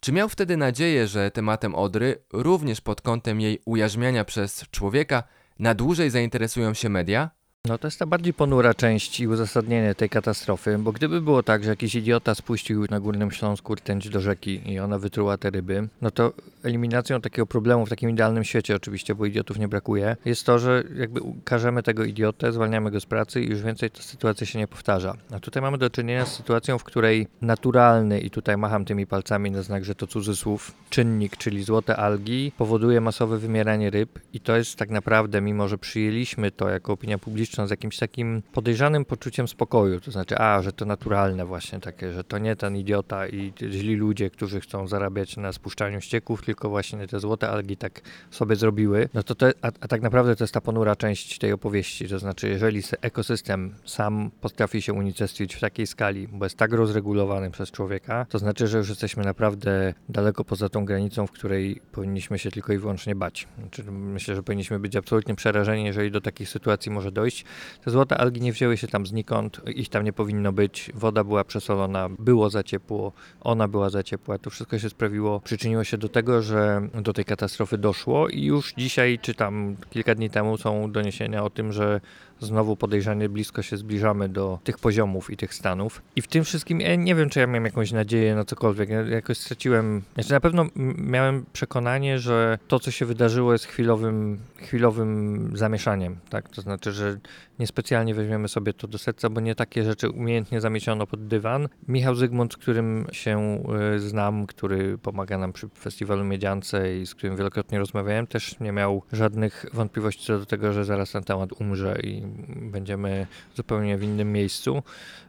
Czy 0.00 0.12
miał 0.12 0.28
wtedy 0.28 0.56
nadzieję, 0.56 1.06
że 1.06 1.30
tematem 1.30 1.74
Odry, 1.74 2.22
również 2.32 2.80
pod 2.80 3.00
kątem 3.00 3.40
jej 3.40 3.60
ujarzmiania 3.64 4.24
przez 4.24 4.64
człowieka, 4.70 5.22
na 5.58 5.74
dłużej 5.74 6.10
zainteresują 6.10 6.74
się 6.74 6.88
media? 6.88 7.30
No 7.68 7.78
to 7.78 7.86
jest 7.86 7.98
ta 7.98 8.06
bardziej 8.06 8.34
ponura 8.34 8.74
część 8.74 9.20
i 9.20 9.28
uzasadnienie 9.28 9.94
tej 9.94 10.08
katastrofy, 10.08 10.78
bo 10.78 10.92
gdyby 10.92 11.20
było 11.20 11.42
tak, 11.42 11.64
że 11.64 11.70
jakiś 11.70 11.94
idiota 11.94 12.34
spuścił 12.34 12.86
na 12.90 13.00
Górnym 13.00 13.30
Śląsku 13.30 13.74
rtęć 13.74 14.08
do 14.08 14.20
rzeki 14.20 14.72
i 14.72 14.78
ona 14.78 14.98
wytruła 14.98 15.38
te 15.38 15.50
ryby, 15.50 15.88
no 16.02 16.10
to 16.10 16.32
eliminacją 16.62 17.20
takiego 17.20 17.46
problemu 17.46 17.86
w 17.86 17.88
takim 17.88 18.10
idealnym 18.10 18.44
świecie 18.44 18.76
oczywiście, 18.76 19.14
bo 19.14 19.26
idiotów 19.26 19.58
nie 19.58 19.68
brakuje, 19.68 20.16
jest 20.24 20.46
to, 20.46 20.58
że 20.58 20.84
jakby 20.96 21.20
każemy 21.44 21.82
tego 21.82 22.04
idiotę, 22.04 22.52
zwalniamy 22.52 22.90
go 22.90 23.00
z 23.00 23.06
pracy 23.06 23.42
i 23.42 23.50
już 23.50 23.62
więcej 23.62 23.90
ta 23.90 24.02
sytuacja 24.02 24.46
się 24.46 24.58
nie 24.58 24.68
powtarza. 24.68 25.16
A 25.30 25.40
tutaj 25.40 25.62
mamy 25.62 25.78
do 25.78 25.90
czynienia 25.90 26.26
z 26.26 26.36
sytuacją, 26.36 26.78
w 26.78 26.84
której 26.84 27.26
naturalny, 27.42 28.20
i 28.20 28.30
tutaj 28.30 28.56
macham 28.56 28.84
tymi 28.84 29.06
palcami 29.06 29.50
na 29.50 29.62
znak, 29.62 29.84
że 29.84 29.94
to 29.94 30.06
cudzysłów, 30.06 30.74
czynnik, 30.90 31.36
czyli 31.36 31.64
złote 31.64 31.96
algi, 31.96 32.52
powoduje 32.58 33.00
masowe 33.00 33.38
wymieranie 33.38 33.90
ryb 33.90 34.18
i 34.32 34.40
to 34.40 34.56
jest 34.56 34.76
tak 34.76 34.90
naprawdę, 34.90 35.40
mimo 35.40 35.68
że 35.68 35.78
przyjęliśmy 35.78 36.50
to 36.50 36.68
jako 36.68 36.92
opinia 36.92 37.18
publiczna, 37.18 37.55
z 37.64 37.70
jakimś 37.70 37.98
takim 37.98 38.42
podejrzanym 38.52 39.04
poczuciem 39.04 39.48
spokoju. 39.48 40.00
To 40.00 40.10
znaczy, 40.10 40.38
a, 40.38 40.62
że 40.62 40.72
to 40.72 40.84
naturalne 40.84 41.46
właśnie 41.46 41.80
takie, 41.80 42.12
że 42.12 42.24
to 42.24 42.38
nie 42.38 42.56
ten 42.56 42.76
idiota 42.76 43.28
i 43.28 43.52
źli 43.70 43.96
ludzie, 43.96 44.30
którzy 44.30 44.60
chcą 44.60 44.88
zarabiać 44.88 45.36
na 45.36 45.52
spuszczaniu 45.52 46.00
ścieków, 46.00 46.44
tylko 46.44 46.68
właśnie 46.68 47.08
te 47.08 47.20
złote 47.20 47.50
algi 47.50 47.76
tak 47.76 48.00
sobie 48.30 48.56
zrobiły. 48.56 49.08
No 49.14 49.22
to, 49.22 49.34
a, 49.62 49.66
a 49.80 49.88
tak 49.88 50.02
naprawdę 50.02 50.36
to 50.36 50.44
jest 50.44 50.54
ta 50.54 50.60
ponura 50.60 50.96
część 50.96 51.38
tej 51.38 51.52
opowieści. 51.52 52.08
To 52.08 52.18
znaczy, 52.18 52.48
jeżeli 52.48 52.82
ekosystem 53.00 53.74
sam 53.84 54.30
potrafi 54.40 54.82
się 54.82 54.92
unicestwić 54.92 55.54
w 55.54 55.60
takiej 55.60 55.86
skali, 55.86 56.28
bo 56.28 56.46
jest 56.46 56.56
tak 56.56 56.72
rozregulowany 56.72 57.50
przez 57.50 57.70
człowieka, 57.70 58.26
to 58.28 58.38
znaczy, 58.38 58.66
że 58.66 58.78
już 58.78 58.88
jesteśmy 58.88 59.24
naprawdę 59.24 59.94
daleko 60.08 60.44
poza 60.44 60.68
tą 60.68 60.84
granicą, 60.84 61.26
w 61.26 61.30
której 61.30 61.80
powinniśmy 61.92 62.38
się 62.38 62.50
tylko 62.50 62.72
i 62.72 62.78
wyłącznie 62.78 63.14
bać. 63.14 63.48
Znaczy, 63.60 63.82
myślę, 63.90 64.34
że 64.34 64.42
powinniśmy 64.42 64.78
być 64.78 64.96
absolutnie 64.96 65.34
przerażeni, 65.34 65.84
jeżeli 65.84 66.10
do 66.10 66.20
takich 66.20 66.48
sytuacji 66.48 66.92
może 66.92 67.12
dojść. 67.12 67.44
Te 67.84 67.90
złote 67.90 68.18
algi 68.18 68.40
nie 68.40 68.52
wzięły 68.52 68.76
się 68.76 68.88
tam 68.88 69.06
znikąd, 69.06 69.60
ich 69.74 69.88
tam 69.88 70.04
nie 70.04 70.12
powinno 70.12 70.52
być. 70.52 70.90
Woda 70.94 71.24
była 71.24 71.44
przesolona, 71.44 72.08
było 72.18 72.50
za 72.50 72.62
ciepło, 72.62 73.12
ona 73.40 73.68
była 73.68 73.90
za 73.90 74.02
ciepła. 74.02 74.38
To 74.38 74.50
wszystko 74.50 74.78
się 74.78 74.90
sprawiło, 74.90 75.40
przyczyniło 75.40 75.84
się 75.84 75.98
do 75.98 76.08
tego, 76.08 76.42
że 76.42 76.88
do 77.02 77.12
tej 77.12 77.24
katastrofy 77.24 77.78
doszło 77.78 78.28
i 78.28 78.44
już 78.44 78.72
dzisiaj, 78.72 79.18
czy 79.22 79.34
tam 79.34 79.76
kilka 79.90 80.14
dni 80.14 80.30
temu 80.30 80.58
są 80.58 80.92
doniesienia 80.92 81.44
o 81.44 81.50
tym, 81.50 81.72
że 81.72 82.00
znowu 82.40 82.76
podejrzanie 82.76 83.28
blisko 83.28 83.62
się 83.62 83.76
zbliżamy 83.76 84.28
do 84.28 84.58
tych 84.64 84.78
poziomów 84.78 85.30
i 85.30 85.36
tych 85.36 85.54
stanów. 85.54 86.02
I 86.16 86.22
w 86.22 86.28
tym 86.28 86.44
wszystkim 86.44 86.80
ja 86.80 86.96
nie 86.96 87.14
wiem, 87.14 87.30
czy 87.30 87.40
ja 87.40 87.46
miałem 87.46 87.64
jakąś 87.64 87.92
nadzieję 87.92 88.34
na 88.34 88.44
cokolwiek. 88.44 88.88
Ja 88.88 89.02
jakoś 89.02 89.38
straciłem, 89.38 90.02
znaczy 90.14 90.32
na 90.32 90.40
pewno 90.40 90.66
miałem 90.98 91.44
przekonanie, 91.52 92.18
że 92.18 92.58
to, 92.68 92.80
co 92.80 92.90
się 92.90 93.06
wydarzyło 93.06 93.52
jest 93.52 93.64
chwilowym, 93.64 94.38
chwilowym 94.56 95.50
zamieszaniem, 95.54 96.16
tak? 96.30 96.48
To 96.48 96.62
znaczy, 96.62 96.92
że 96.92 97.18
niespecjalnie 97.58 98.14
weźmiemy 98.14 98.48
sobie 98.48 98.72
to 98.72 98.88
do 98.88 98.98
serca, 98.98 99.30
bo 99.30 99.40
nie 99.40 99.54
takie 99.54 99.84
rzeczy 99.84 100.10
umiejętnie 100.10 100.60
zamieciono 100.60 101.06
pod 101.06 101.26
dywan. 101.26 101.68
Michał 101.88 102.14
Zygmunt, 102.14 102.52
z 102.52 102.56
którym 102.56 103.06
się 103.12 103.62
y, 103.96 104.00
znam, 104.00 104.46
który 104.46 104.98
pomaga 104.98 105.38
nam 105.38 105.52
przy 105.52 105.68
festiwalu 105.68 106.24
Miedziance 106.24 106.96
i 106.96 107.06
z 107.06 107.14
którym 107.14 107.36
wielokrotnie 107.36 107.78
rozmawiałem, 107.78 108.26
też 108.26 108.60
nie 108.60 108.72
miał 108.72 109.02
żadnych 109.12 109.66
wątpliwości 109.72 110.26
co 110.26 110.38
do 110.38 110.46
tego, 110.46 110.72
że 110.72 110.84
zaraz 110.84 111.12
ten 111.12 111.24
temat 111.24 111.60
umrze 111.60 111.98
i 112.02 112.22
będziemy 112.48 113.26
zupełnie 113.54 113.98
w 113.98 114.02
innym 114.02 114.32
miejscu. 114.32 114.82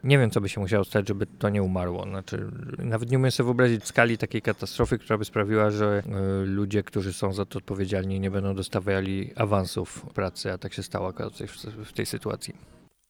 Nie 0.04 0.18
wiem, 0.18 0.30
co 0.30 0.40
by 0.40 0.48
się 0.48 0.60
musiało 0.60 0.84
stać, 0.84 1.08
żeby 1.08 1.26
to 1.26 1.48
nie 1.48 1.62
umarło. 1.62 2.02
Znaczy, 2.02 2.50
nawet 2.78 3.10
nie 3.10 3.18
umiem 3.18 3.30
sobie 3.30 3.44
wyobrazić 3.44 3.86
skali 3.86 4.18
takiej 4.18 4.42
katastrofy, 4.42 4.98
która 4.98 5.18
by 5.18 5.24
sprawiła, 5.24 5.70
że 5.70 6.02
y, 6.42 6.46
ludzie, 6.46 6.82
którzy 6.82 7.12
są 7.12 7.32
za 7.32 7.44
to 7.44 7.58
odpowiedzialni, 7.58 8.20
nie 8.20 8.30
będą 8.30 8.54
dostawali 8.54 9.30
awansów 9.36 10.06
pracy, 10.14 10.52
a 10.52 10.58
tak 10.58 10.72
się 10.72 10.82
stało 10.82 11.12
w 11.84 11.92
tej 11.92 12.06
sytuacji. 12.06 12.17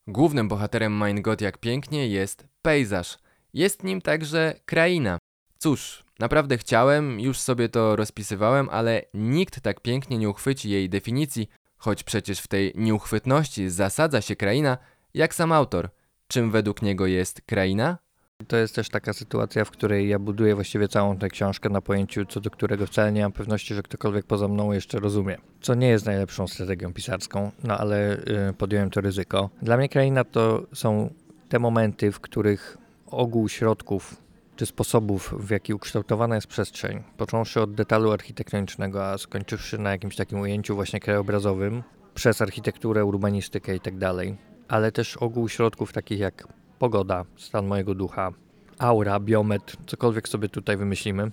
Głównym 0.07 0.47
bohaterem 0.47 0.93
Mein 0.93 1.21
Gott 1.21 1.41
jak 1.41 1.57
pięknie 1.57 2.07
jest 2.07 2.47
pejzaż. 2.61 3.17
Jest 3.53 3.83
nim 3.83 4.01
także 4.01 4.53
kraina. 4.65 5.17
Cóż, 5.57 6.03
naprawdę 6.19 6.57
chciałem, 6.57 7.19
już 7.19 7.39
sobie 7.39 7.69
to 7.69 7.95
rozpisywałem, 7.95 8.69
ale 8.71 9.01
nikt 9.13 9.61
tak 9.61 9.81
pięknie 9.81 10.17
nie 10.17 10.29
uchwyci 10.29 10.69
jej 10.69 10.89
definicji, 10.89 11.49
choć 11.77 12.03
przecież 12.03 12.39
w 12.39 12.47
tej 12.47 12.73
nieuchwytności 12.75 13.69
zasadza 13.69 14.21
się 14.21 14.35
kraina, 14.35 14.77
jak 15.13 15.35
sam 15.35 15.51
autor. 15.51 15.89
Czym 16.27 16.51
według 16.51 16.81
niego 16.81 17.07
jest 17.07 17.41
kraina? 17.41 17.97
To 18.47 18.57
jest 18.57 18.75
też 18.75 18.89
taka 18.89 19.13
sytuacja, 19.13 19.65
w 19.65 19.71
której 19.71 20.09
ja 20.09 20.19
buduję 20.19 20.55
właściwie 20.55 20.87
całą 20.87 21.17
tę 21.17 21.29
książkę 21.29 21.69
na 21.69 21.81
pojęciu, 21.81 22.25
co 22.25 22.39
do 22.41 22.49
którego 22.49 22.87
wcale 22.87 23.11
nie 23.11 23.21
mam 23.21 23.31
pewności, 23.31 23.75
że 23.75 23.83
ktokolwiek 23.83 24.25
poza 24.25 24.47
mną 24.47 24.71
jeszcze 24.71 24.99
rozumie. 24.99 25.37
Co 25.61 25.75
nie 25.75 25.87
jest 25.87 26.05
najlepszą 26.05 26.47
strategią 26.47 26.93
pisarską, 26.93 27.51
no 27.63 27.77
ale 27.77 28.17
y, 28.49 28.53
podjąłem 28.57 28.89
to 28.89 29.01
ryzyko. 29.01 29.49
Dla 29.61 29.77
mnie 29.77 29.89
kraina 29.89 30.23
to 30.23 30.63
są 30.73 31.13
te 31.49 31.59
momenty, 31.59 32.11
w 32.11 32.19
których 32.19 32.77
ogół 33.07 33.49
środków 33.49 34.15
czy 34.55 34.65
sposobów, 34.65 35.33
w 35.39 35.49
jaki 35.49 35.73
ukształtowana 35.73 36.35
jest 36.35 36.47
przestrzeń, 36.47 37.03
począwszy 37.17 37.61
od 37.61 37.73
detalu 37.73 38.11
architektonicznego, 38.11 39.05
a 39.05 39.17
skończywszy 39.17 39.77
na 39.77 39.91
jakimś 39.91 40.15
takim 40.15 40.39
ujęciu 40.39 40.75
właśnie 40.75 40.99
krajobrazowym, 40.99 41.83
przez 42.15 42.41
architekturę, 42.41 43.05
urbanistykę 43.05 43.75
i 43.75 43.79
tak 43.79 43.97
dalej, 43.97 44.37
ale 44.67 44.91
też 44.91 45.17
ogół 45.17 45.49
środków 45.49 45.93
takich 45.93 46.19
jak 46.19 46.58
pogoda, 46.79 47.25
stan 47.37 47.67
mojego 47.67 47.95
ducha, 47.95 48.31
aura, 48.77 49.19
biometr, 49.19 49.77
cokolwiek 49.87 50.29
sobie 50.29 50.49
tutaj 50.49 50.77
wymyślimy, 50.77 51.31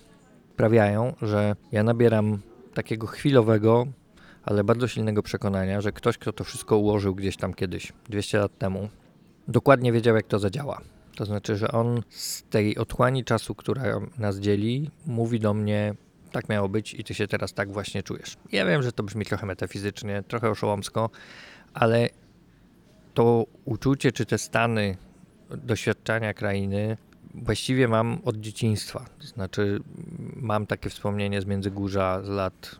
sprawiają, 0.53 1.13
że 1.21 1.55
ja 1.71 1.83
nabieram 1.83 2.39
takiego 2.73 3.07
chwilowego, 3.07 3.87
ale 4.43 4.63
bardzo 4.63 4.87
silnego 4.87 5.23
przekonania, 5.23 5.81
że 5.81 5.91
ktoś, 5.91 6.17
kto 6.17 6.33
to 6.33 6.43
wszystko 6.43 6.77
ułożył 6.77 7.15
gdzieś 7.15 7.37
tam 7.37 7.53
kiedyś, 7.53 7.93
200 8.09 8.39
lat 8.39 8.57
temu, 8.57 8.89
dokładnie 9.47 9.91
wiedział, 9.91 10.15
jak 10.15 10.27
to 10.27 10.39
zadziała. 10.39 10.81
To 11.15 11.25
znaczy, 11.25 11.55
że 11.55 11.71
on 11.71 12.01
z 12.09 12.43
tej 12.43 12.77
otchłani 12.77 13.23
czasu, 13.23 13.55
która 13.55 13.83
nas 14.17 14.39
dzieli, 14.39 14.91
mówi 15.05 15.39
do 15.39 15.53
mnie, 15.53 15.95
tak 16.31 16.49
miało 16.49 16.69
być 16.69 16.93
i 16.93 17.03
ty 17.03 17.13
się 17.13 17.27
teraz 17.27 17.53
tak 17.53 17.71
właśnie 17.71 18.03
czujesz. 18.03 18.37
Ja 18.51 18.65
wiem, 18.65 18.83
że 18.83 18.91
to 18.91 19.03
brzmi 19.03 19.25
trochę 19.25 19.45
metafizycznie, 19.45 20.23
trochę 20.27 20.49
oszołomsko, 20.49 21.09
ale 21.73 22.09
to 23.13 23.45
uczucie, 23.65 24.11
czy 24.11 24.25
te 24.25 24.37
stany 24.37 24.97
doświadczania 25.49 26.33
krainy 26.33 26.97
właściwie 27.33 27.87
mam 27.87 28.19
od 28.25 28.37
dzieciństwa. 28.37 29.05
To 29.19 29.27
znaczy, 29.27 29.79
mam 30.35 30.67
takie 30.67 30.89
wspomnienie 30.89 31.41
z 31.41 31.45
Międzygórza 31.45 32.23
z 32.23 32.29
lat 32.29 32.79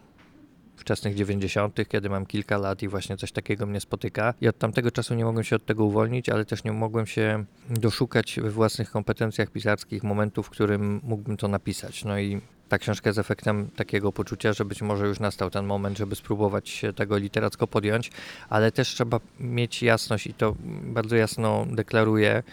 wczesnych 0.77 1.15
90., 1.15 1.79
kiedy 1.89 2.09
mam 2.09 2.25
kilka 2.25 2.57
lat 2.57 2.83
i 2.83 2.87
właśnie 2.87 3.17
coś 3.17 3.31
takiego 3.31 3.65
mnie 3.65 3.79
spotyka. 3.79 4.33
I 4.41 4.47
od 4.47 4.57
tamtego 4.57 4.91
czasu 4.91 5.15
nie 5.15 5.25
mogłem 5.25 5.43
się 5.43 5.55
od 5.55 5.65
tego 5.65 5.85
uwolnić, 5.85 6.29
ale 6.29 6.45
też 6.45 6.63
nie 6.63 6.71
mogłem 6.71 7.07
się 7.07 7.45
doszukać 7.69 8.39
we 8.41 8.51
własnych 8.51 8.91
kompetencjach 8.91 9.51
pisarskich 9.51 10.03
momentu, 10.03 10.43
w 10.43 10.49
którym 10.49 11.01
mógłbym 11.03 11.37
to 11.37 11.47
napisać. 11.47 12.05
No 12.05 12.19
i 12.19 12.41
ta 12.69 12.77
książka 12.77 13.09
jest 13.09 13.19
efektem 13.19 13.69
takiego 13.75 14.11
poczucia, 14.11 14.53
że 14.53 14.65
być 14.65 14.81
może 14.81 15.07
już 15.07 15.19
nastał 15.19 15.49
ten 15.49 15.65
moment, 15.65 15.97
żeby 15.97 16.15
spróbować 16.15 16.69
się 16.69 16.93
tego 16.93 17.17
literacko 17.17 17.67
podjąć, 17.67 18.11
ale 18.49 18.71
też 18.71 18.87
trzeba 18.87 19.19
mieć 19.39 19.83
jasność 19.83 20.27
i 20.27 20.33
to 20.33 20.55
bardzo 20.83 21.15
jasno 21.15 21.65
deklaruję, 21.71 22.43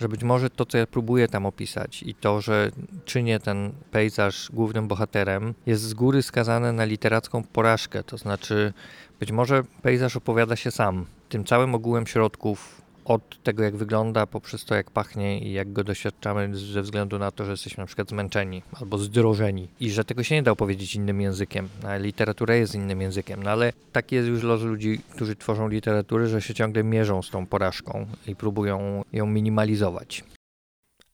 że 0.00 0.08
być 0.08 0.22
może 0.22 0.50
to, 0.50 0.66
co 0.66 0.78
ja 0.78 0.86
próbuję 0.86 1.28
tam 1.28 1.46
opisać 1.46 2.02
i 2.02 2.14
to, 2.14 2.40
że 2.40 2.70
czynię 3.04 3.40
ten 3.40 3.72
pejzaż 3.90 4.50
głównym 4.52 4.88
bohaterem, 4.88 5.54
jest 5.66 5.82
z 5.82 5.94
góry 5.94 6.22
skazane 6.22 6.72
na 6.72 6.84
literacką 6.84 7.44
porażkę. 7.44 8.04
To 8.04 8.18
znaczy, 8.18 8.72
być 9.20 9.32
może 9.32 9.62
pejzaż 9.82 10.16
opowiada 10.16 10.56
się 10.56 10.70
sam. 10.70 11.06
Tym 11.28 11.44
całym 11.44 11.74
ogółem 11.74 12.06
środków, 12.06 12.81
od 13.04 13.42
tego, 13.42 13.62
jak 13.62 13.76
wygląda, 13.76 14.26
poprzez 14.26 14.64
to, 14.64 14.74
jak 14.74 14.90
pachnie 14.90 15.38
i 15.38 15.52
jak 15.52 15.72
go 15.72 15.84
doświadczamy, 15.84 16.56
ze 16.56 16.82
względu 16.82 17.18
na 17.18 17.30
to, 17.30 17.44
że 17.44 17.50
jesteśmy 17.50 17.82
na 17.82 17.86
przykład 17.86 18.08
zmęczeni 18.08 18.62
albo 18.80 18.98
zdrożeni 18.98 19.68
i 19.80 19.90
że 19.90 20.04
tego 20.04 20.22
się 20.22 20.34
nie 20.34 20.42
da 20.42 20.50
opowiedzieć 20.50 20.94
innym 20.94 21.20
językiem. 21.20 21.68
Literatura 21.98 22.54
jest 22.54 22.74
innym 22.74 23.00
językiem, 23.00 23.42
no 23.42 23.50
ale 23.50 23.72
taki 23.92 24.14
jest 24.14 24.28
już 24.28 24.42
los 24.42 24.62
ludzi, 24.62 25.00
którzy 25.14 25.36
tworzą 25.36 25.68
literatury, 25.68 26.26
że 26.26 26.42
się 26.42 26.54
ciągle 26.54 26.84
mierzą 26.84 27.22
z 27.22 27.30
tą 27.30 27.46
porażką 27.46 28.06
i 28.26 28.36
próbują 28.36 29.04
ją 29.12 29.26
minimalizować. 29.26 30.24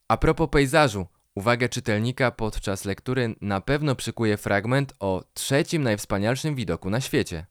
A 0.07 0.17
propos 0.17 0.49
pejzażu, 0.49 1.07
uwagę 1.35 1.69
czytelnika 1.69 2.31
podczas 2.31 2.85
lektury 2.85 3.35
na 3.41 3.61
pewno 3.61 3.95
przykuje 3.95 4.37
fragment 4.37 4.93
o 4.99 5.23
trzecim 5.33 5.83
najwspanialszym 5.83 6.55
widoku 6.55 6.89
na 6.89 7.01
świecie. 7.01 7.45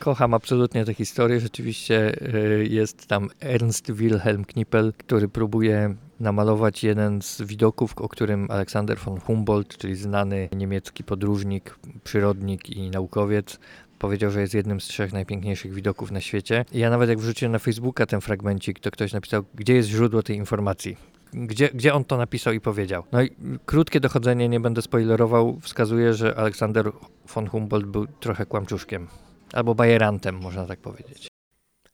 Kocham 0.00 0.34
absolutnie 0.34 0.84
tę 0.84 0.94
historię. 0.94 1.40
Rzeczywiście 1.40 2.14
y, 2.34 2.66
jest 2.70 3.06
tam 3.06 3.28
Ernst 3.40 3.92
Wilhelm 3.92 4.44
Knippel, 4.44 4.92
który 4.98 5.28
próbuje 5.28 5.94
namalować 6.20 6.84
jeden 6.84 7.22
z 7.22 7.42
widoków, 7.42 7.98
o 7.98 8.08
którym 8.08 8.50
Alexander 8.50 8.98
von 8.98 9.20
Humboldt, 9.20 9.78
czyli 9.78 9.96
znany 9.96 10.48
niemiecki 10.56 11.04
podróżnik, 11.04 11.78
przyrodnik 12.04 12.70
i 12.70 12.90
naukowiec, 12.90 13.58
powiedział, 13.98 14.30
że 14.30 14.40
jest 14.40 14.54
jednym 14.54 14.80
z 14.80 14.84
trzech 14.84 15.12
najpiękniejszych 15.12 15.74
widoków 15.74 16.10
na 16.10 16.20
świecie. 16.20 16.64
I 16.72 16.78
ja 16.78 16.90
nawet 16.90 17.08
jak 17.08 17.18
wrzuciłem 17.18 17.52
na 17.52 17.58
Facebooka 17.58 18.06
ten 18.06 18.20
fragmencik, 18.20 18.80
to 18.80 18.90
ktoś 18.90 19.12
napisał, 19.12 19.44
gdzie 19.54 19.74
jest 19.74 19.88
źródło 19.88 20.22
tej 20.22 20.36
informacji. 20.36 20.96
Gdzie, 21.32 21.68
gdzie 21.74 21.94
on 21.94 22.04
to 22.04 22.16
napisał 22.16 22.52
i 22.52 22.60
powiedział? 22.60 23.02
No 23.12 23.22
i 23.22 23.30
krótkie 23.66 24.00
dochodzenie, 24.00 24.48
nie 24.48 24.60
będę 24.60 24.82
spoilerował, 24.82 25.58
wskazuje, 25.60 26.14
że 26.14 26.38
Aleksander 26.38 26.92
von 27.34 27.46
Humboldt 27.46 27.86
był 27.86 28.06
trochę 28.06 28.46
kłamczuszkiem. 28.46 29.06
Albo 29.52 29.74
bajerantem, 29.74 30.40
można 30.40 30.66
tak 30.66 30.80
powiedzieć. 30.80 31.28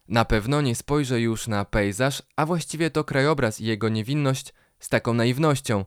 Na 0.09 0.25
pewno 0.25 0.61
nie 0.61 0.75
spojrzę 0.75 1.21
już 1.21 1.49
na 1.49 1.65
pejzaż, 1.65 2.23
a 2.37 2.47
właściwie 2.47 2.91
to 2.91 3.05
krajobraz 3.05 3.61
i 3.61 3.65
jego 3.65 3.89
niewinność 3.89 4.55
z 4.79 4.89
taką 4.89 5.15
naiwnością. 5.15 5.85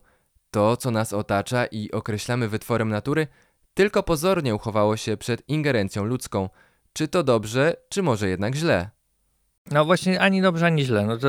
To, 0.50 0.76
co 0.76 0.90
nas 0.90 1.12
otacza 1.12 1.66
i 1.66 1.90
określamy 1.90 2.48
wytworem 2.48 2.88
natury, 2.88 3.26
tylko 3.74 4.02
pozornie 4.02 4.54
uchowało 4.54 4.96
się 4.96 5.16
przed 5.16 5.48
ingerencją 5.48 6.04
ludzką. 6.04 6.48
Czy 6.92 7.08
to 7.08 7.22
dobrze, 7.22 7.76
czy 7.88 8.02
może 8.02 8.28
jednak 8.28 8.54
źle? 8.54 8.90
No 9.70 9.84
właśnie, 9.84 10.20
ani 10.20 10.42
dobrze, 10.42 10.66
ani 10.66 10.84
źle. 10.84 11.06
No 11.06 11.18
to 11.18 11.28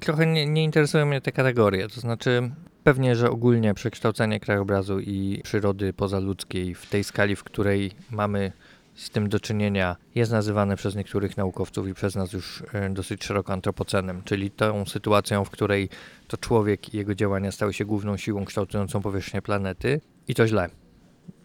trochę 0.00 0.26
nie, 0.26 0.46
nie 0.46 0.64
interesują 0.64 1.06
mnie 1.06 1.20
te 1.20 1.32
kategorie. 1.32 1.88
To 1.88 2.00
znaczy, 2.00 2.50
pewnie, 2.84 3.16
że 3.16 3.30
ogólnie 3.30 3.74
przekształcenie 3.74 4.40
krajobrazu 4.40 5.00
i 5.00 5.40
przyrody 5.44 5.92
pozaludzkiej 5.92 6.74
w 6.74 6.86
tej 6.86 7.04
skali, 7.04 7.36
w 7.36 7.44
której 7.44 7.90
mamy 8.10 8.52
z 8.94 9.10
tym 9.10 9.28
do 9.28 9.40
czynienia 9.40 9.96
jest 10.14 10.32
nazywane 10.32 10.76
przez 10.76 10.94
niektórych 10.94 11.36
naukowców 11.36 11.88
i 11.88 11.94
przez 11.94 12.14
nas 12.14 12.32
już 12.32 12.62
e, 12.72 12.90
dosyć 12.90 13.24
szeroko 13.24 13.52
antropocenem, 13.52 14.22
czyli 14.24 14.50
tą 14.50 14.86
sytuacją, 14.86 15.44
w 15.44 15.50
której 15.50 15.88
to 16.28 16.36
człowiek 16.36 16.94
i 16.94 16.96
jego 16.96 17.14
działania 17.14 17.52
stały 17.52 17.72
się 17.72 17.84
główną 17.84 18.16
siłą 18.16 18.44
kształtującą 18.44 19.02
powierzchnię 19.02 19.42
planety 19.42 20.00
i 20.28 20.34
to 20.34 20.46
źle. 20.46 20.81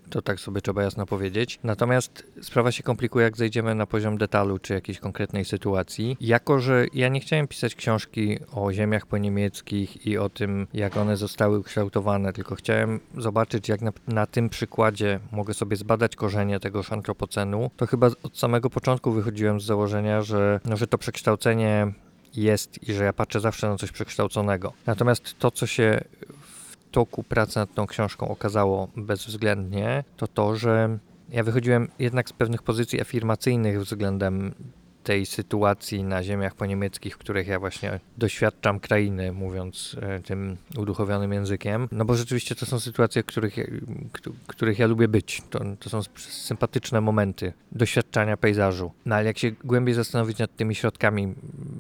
To 0.10 0.22
tak 0.22 0.40
sobie 0.40 0.62
trzeba 0.62 0.84
jasno 0.84 1.06
powiedzieć. 1.06 1.60
Natomiast 1.64 2.26
sprawa 2.42 2.72
się 2.72 2.84
komplikuje, 2.84 3.24
jak 3.24 3.38
zejdziemy 3.38 3.76
na 3.76 3.86
poziom 3.86 4.18
detalu 4.18 4.60
czy 4.60 4.74
jakiejś 4.74 5.00
konkretnej 5.00 5.46
sytuacji. 5.46 6.18
Jako, 6.22 6.60
że 6.60 6.86
ja 6.94 7.08
nie 7.08 7.20
chciałem 7.20 7.48
pisać 7.48 7.76
książki 7.76 8.40
o 8.52 8.74
ziemiach 8.74 9.06
poniemieckich 9.06 10.08
i 10.08 10.18
o 10.18 10.30
tym, 10.30 10.68
jak 10.74 10.98
one 10.98 11.18
zostały 11.18 11.60
ukształtowane, 11.60 12.34
tylko 12.34 12.56
chciałem 12.56 13.00
zobaczyć, 13.18 13.70
jak 13.70 13.82
na, 13.82 13.92
na 14.08 14.26
tym 14.26 14.50
przykładzie 14.50 15.20
mogę 15.32 15.54
sobie 15.54 15.76
zbadać 15.76 16.16
korzenie 16.16 16.60
tego 16.60 16.82
antropocenu, 16.90 17.72
to 17.78 17.88
chyba 17.88 18.08
od 18.24 18.38
samego 18.38 18.70
początku 18.70 19.12
wychodziłem 19.12 19.60
z 19.60 19.66
założenia, 19.66 20.22
że, 20.22 20.60
no, 20.66 20.78
że 20.78 20.88
to 20.88 20.98
przekształcenie 20.98 21.94
jest 22.36 22.90
i 22.90 22.94
że 22.94 23.04
ja 23.04 23.14
patrzę 23.14 23.40
zawsze 23.40 23.70
na 23.70 23.78
coś 23.78 23.92
przekształconego. 23.92 24.74
Natomiast 24.86 25.40
to, 25.40 25.52
co 25.52 25.68
się 25.68 26.02
toku 26.98 27.24
pracy 27.24 27.60
nad 27.60 27.74
tą 27.74 27.88
książką 27.88 28.28
okazało 28.28 28.88
bezwzględnie, 28.96 30.04
to 30.18 30.28
to, 30.28 30.56
że 30.56 30.98
ja 31.30 31.44
wychodziłem 31.44 31.88
jednak 32.00 32.30
z 32.30 32.34
pewnych 32.34 32.64
pozycji 32.64 33.02
afirmacyjnych 33.02 33.82
względem 33.82 34.54
tej 35.08 35.26
sytuacji 35.26 36.04
na 36.04 36.24
ziemiach 36.24 36.56
poniemieckich, 36.56 37.16
w 37.16 37.18
których 37.18 37.48
ja 37.48 37.60
właśnie 37.60 38.00
doświadczam 38.18 38.80
krainy, 38.80 39.32
mówiąc 39.32 39.96
e, 40.02 40.20
tym 40.20 40.58
uduchowionym 40.78 41.34
językiem. 41.34 41.88
No 41.92 42.06
bo 42.06 42.16
rzeczywiście 42.16 42.56
to 42.56 42.66
są 42.66 42.80
sytuacje, 42.80 43.24
których, 43.24 43.56
których 44.48 44.80
ja 44.80 44.88
lubię 44.88 45.08
być. 45.08 45.42
To, 45.50 45.60
to 45.80 45.90
są 45.90 46.02
sympatyczne 46.30 47.02
momenty 47.02 47.54
doświadczania 47.72 48.38
pejzażu. 48.38 48.92
No 49.06 49.16
ale 49.16 49.26
jak 49.26 49.38
się 49.38 49.52
głębiej 49.52 49.96
zastanowić 49.96 50.38
nad 50.38 50.56
tymi 50.56 50.76
środkami, 50.76 51.34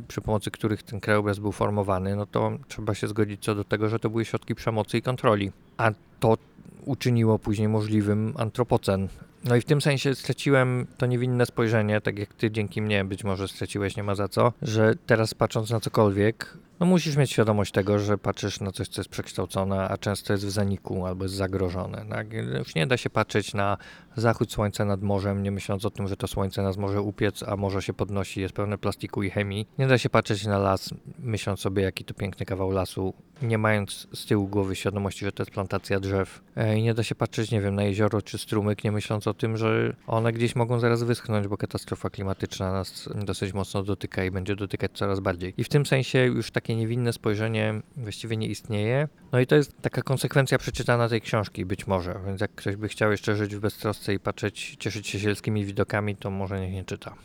przy 0.08 0.22
pomocy 0.22 0.52
których 0.52 0.84
ten 0.84 1.00
krajobraz 1.00 1.40
był 1.40 1.52
formowany, 1.52 2.16
no 2.16 2.26
to 2.26 2.58
trzeba 2.68 2.96
się 2.96 3.08
zgodzić 3.08 3.44
co 3.44 3.56
do 3.56 3.64
tego, 3.64 3.90
że 3.90 4.00
to 4.00 4.10
były 4.10 4.26
środki 4.26 4.56
przemocy 4.56 4.98
i 4.98 5.02
kontroli. 5.02 5.52
A 5.78 5.92
to 6.20 6.38
uczyniło 6.86 7.40
później 7.40 7.68
możliwym 7.68 8.34
antropocen. 8.38 9.08
No 9.48 9.56
i 9.56 9.62
w 9.62 9.66
tym 9.66 9.82
sensie 9.82 10.16
straciłem 10.16 10.88
to 10.98 11.06
niewinne 11.06 11.46
spojrzenie, 11.46 12.02
tak 12.02 12.20
jak 12.20 12.34
ty 12.34 12.52
dzięki 12.52 12.82
mnie 12.82 13.06
być 13.06 13.24
może 13.24 13.48
straciłeś, 13.48 13.98
nie 13.98 14.04
ma 14.04 14.16
za 14.16 14.28
co, 14.28 14.54
że 14.62 14.94
teraz 15.06 15.34
patrząc 15.34 15.70
na 15.70 15.80
cokolwiek, 15.80 16.58
no 16.80 16.86
musisz 16.86 17.16
mieć 17.18 17.32
świadomość 17.32 17.72
tego, 17.72 18.00
że 18.00 18.18
patrzysz 18.18 18.60
na 18.60 18.72
coś, 18.72 18.88
co 18.88 19.02
jest 19.02 19.10
przekształcone, 19.10 19.88
a 19.90 19.98
często 19.98 20.34
jest 20.34 20.46
w 20.46 20.50
zaniku 20.50 21.06
albo 21.06 21.26
jest 21.26 21.36
zagrożone. 21.36 22.06
Tak? 22.10 22.34
Już 22.34 22.76
nie 22.76 22.88
da 22.88 22.98
się 22.98 23.10
patrzeć 23.10 23.54
na 23.54 23.78
zachód 24.16 24.52
słońca 24.52 24.86
nad 24.86 25.02
morzem, 25.02 25.44
nie 25.44 25.52
myśląc 25.52 25.86
o 25.86 25.90
tym, 25.90 26.08
że 26.08 26.18
to 26.18 26.28
słońce 26.28 26.62
nas 26.62 26.78
może 26.78 27.02
upiec, 27.02 27.44
a 27.44 27.58
morze 27.58 27.82
się 27.82 27.94
podnosi, 27.94 28.42
jest 28.42 28.54
pełne 28.54 28.78
plastiku 28.78 29.24
i 29.24 29.30
chemii. 29.30 29.68
Nie 29.78 29.88
da 29.88 29.98
się 29.98 30.10
patrzeć 30.10 30.46
na 30.46 30.58
las, 30.58 30.90
myśląc 31.20 31.60
sobie, 31.60 31.84
jaki 31.84 32.06
to 32.06 32.14
piękny 32.14 32.46
kawał 32.46 32.72
lasu, 32.72 33.14
nie 33.42 33.58
mając 33.58 34.08
z 34.14 34.26
tyłu 34.26 34.48
głowy 34.48 34.76
świadomości, 34.76 35.26
że 35.26 35.32
to 35.32 35.44
jest 35.44 35.52
plantacja 35.52 36.00
drzew. 36.00 36.42
E, 36.56 36.78
I 36.78 36.84
nie 36.84 36.94
da 36.94 37.04
się 37.04 37.16
patrzeć, 37.16 37.52
nie 37.52 37.62
wiem, 37.62 37.76
na 37.76 37.84
jezioro 37.84 38.22
czy 38.22 38.38
strumyk, 38.38 38.84
nie 38.84 38.92
myśląc 38.92 39.28
o 39.28 39.34
tym, 39.34 39.58
że 39.58 39.96
one 40.08 40.34
gdzieś 40.34 40.56
mogą 40.56 40.80
zaraz 40.80 41.04
wyschnąć, 41.04 41.48
bo 41.48 41.58
katastrofa 41.58 42.10
klimatyczna 42.10 42.72
nas 42.72 43.10
dosyć 43.16 43.54
mocno 43.54 43.84
dotyka 43.84 44.24
i 44.24 44.32
będzie 44.32 44.56
dotykać 44.56 44.92
coraz 44.94 45.20
bardziej. 45.20 45.54
I 45.58 45.64
w 45.64 45.70
tym 45.70 45.86
sensie 45.86 46.20
już 46.20 46.52
takie 46.68 46.76
niewinne 46.76 47.14
spojrzenie 47.14 47.82
właściwie 47.98 48.38
nie 48.38 48.48
istnieje. 48.48 49.08
No 49.32 49.40
i 49.40 49.48
to 49.48 49.56
jest 49.56 49.82
taka 49.82 50.02
konsekwencja 50.02 50.58
przeczytana 50.58 51.10
tej 51.10 51.22
książki, 51.22 51.66
być 51.66 51.88
może. 51.88 52.20
Więc 52.26 52.42
jak 52.42 52.56
ktoś 52.56 52.76
by 52.76 52.88
chciał 52.88 53.12
jeszcze 53.12 53.36
żyć 53.36 53.56
w 53.56 53.60
beztrosce 53.60 54.14
i 54.14 54.20
patrzeć, 54.20 54.76
cieszyć 54.80 55.08
się 55.08 55.20
sielskimi 55.20 55.66
widokami, 55.66 56.16
to 56.16 56.30
może 56.30 56.60
niech 56.60 56.74
nie 56.74 56.86
czyta. 56.86 57.16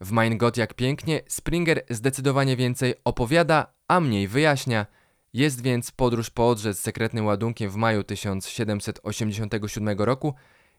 W 0.00 0.12
Mein 0.12 0.38
Gott 0.38 0.56
jak 0.56 0.74
pięknie 0.74 1.20
Springer 1.28 1.82
zdecydowanie 1.90 2.56
więcej 2.56 2.94
opowiada, 3.04 3.66
a 3.88 4.00
mniej 4.00 4.28
wyjaśnia. 4.28 4.86
Jest 5.32 5.62
więc 5.62 5.90
podróż 5.90 6.30
po 6.30 6.48
Odrze 6.48 6.74
z 6.74 6.80
sekretnym 6.80 7.26
ładunkiem 7.26 7.70
w 7.70 7.76
maju 7.76 8.04
1787 8.04 9.98
roku. 9.98 10.34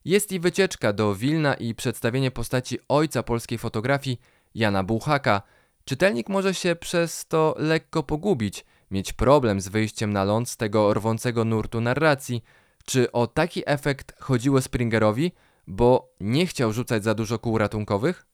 Jest 0.05 0.31
i 0.31 0.39
wycieczka 0.39 0.93
do 0.93 1.15
Wilna 1.15 1.53
i 1.53 1.75
przedstawienie 1.75 2.31
postaci 2.31 2.79
ojca 2.89 3.23
polskiej 3.23 3.57
fotografii 3.57 4.21
Jana 4.55 4.83
Buchaka. 4.83 5.41
Czytelnik 5.85 6.29
może 6.29 6.53
się 6.53 6.75
przez 6.75 7.25
to 7.25 7.55
lekko 7.57 8.03
pogubić, 8.03 8.65
mieć 8.91 9.13
problem 9.13 9.61
z 9.61 9.67
wyjściem 9.67 10.13
na 10.13 10.23
ląd 10.23 10.49
z 10.49 10.57
tego 10.57 10.93
rwącego 10.93 11.45
nurtu 11.45 11.81
narracji. 11.81 12.43
Czy 12.85 13.11
o 13.11 13.27
taki 13.27 13.63
efekt 13.65 14.19
chodziło 14.19 14.61
Springerowi, 14.61 15.31
bo 15.67 16.13
nie 16.19 16.45
chciał 16.47 16.73
rzucać 16.73 17.03
za 17.03 17.13
dużo 17.13 17.39
kół 17.39 17.57
ratunkowych? 17.57 18.25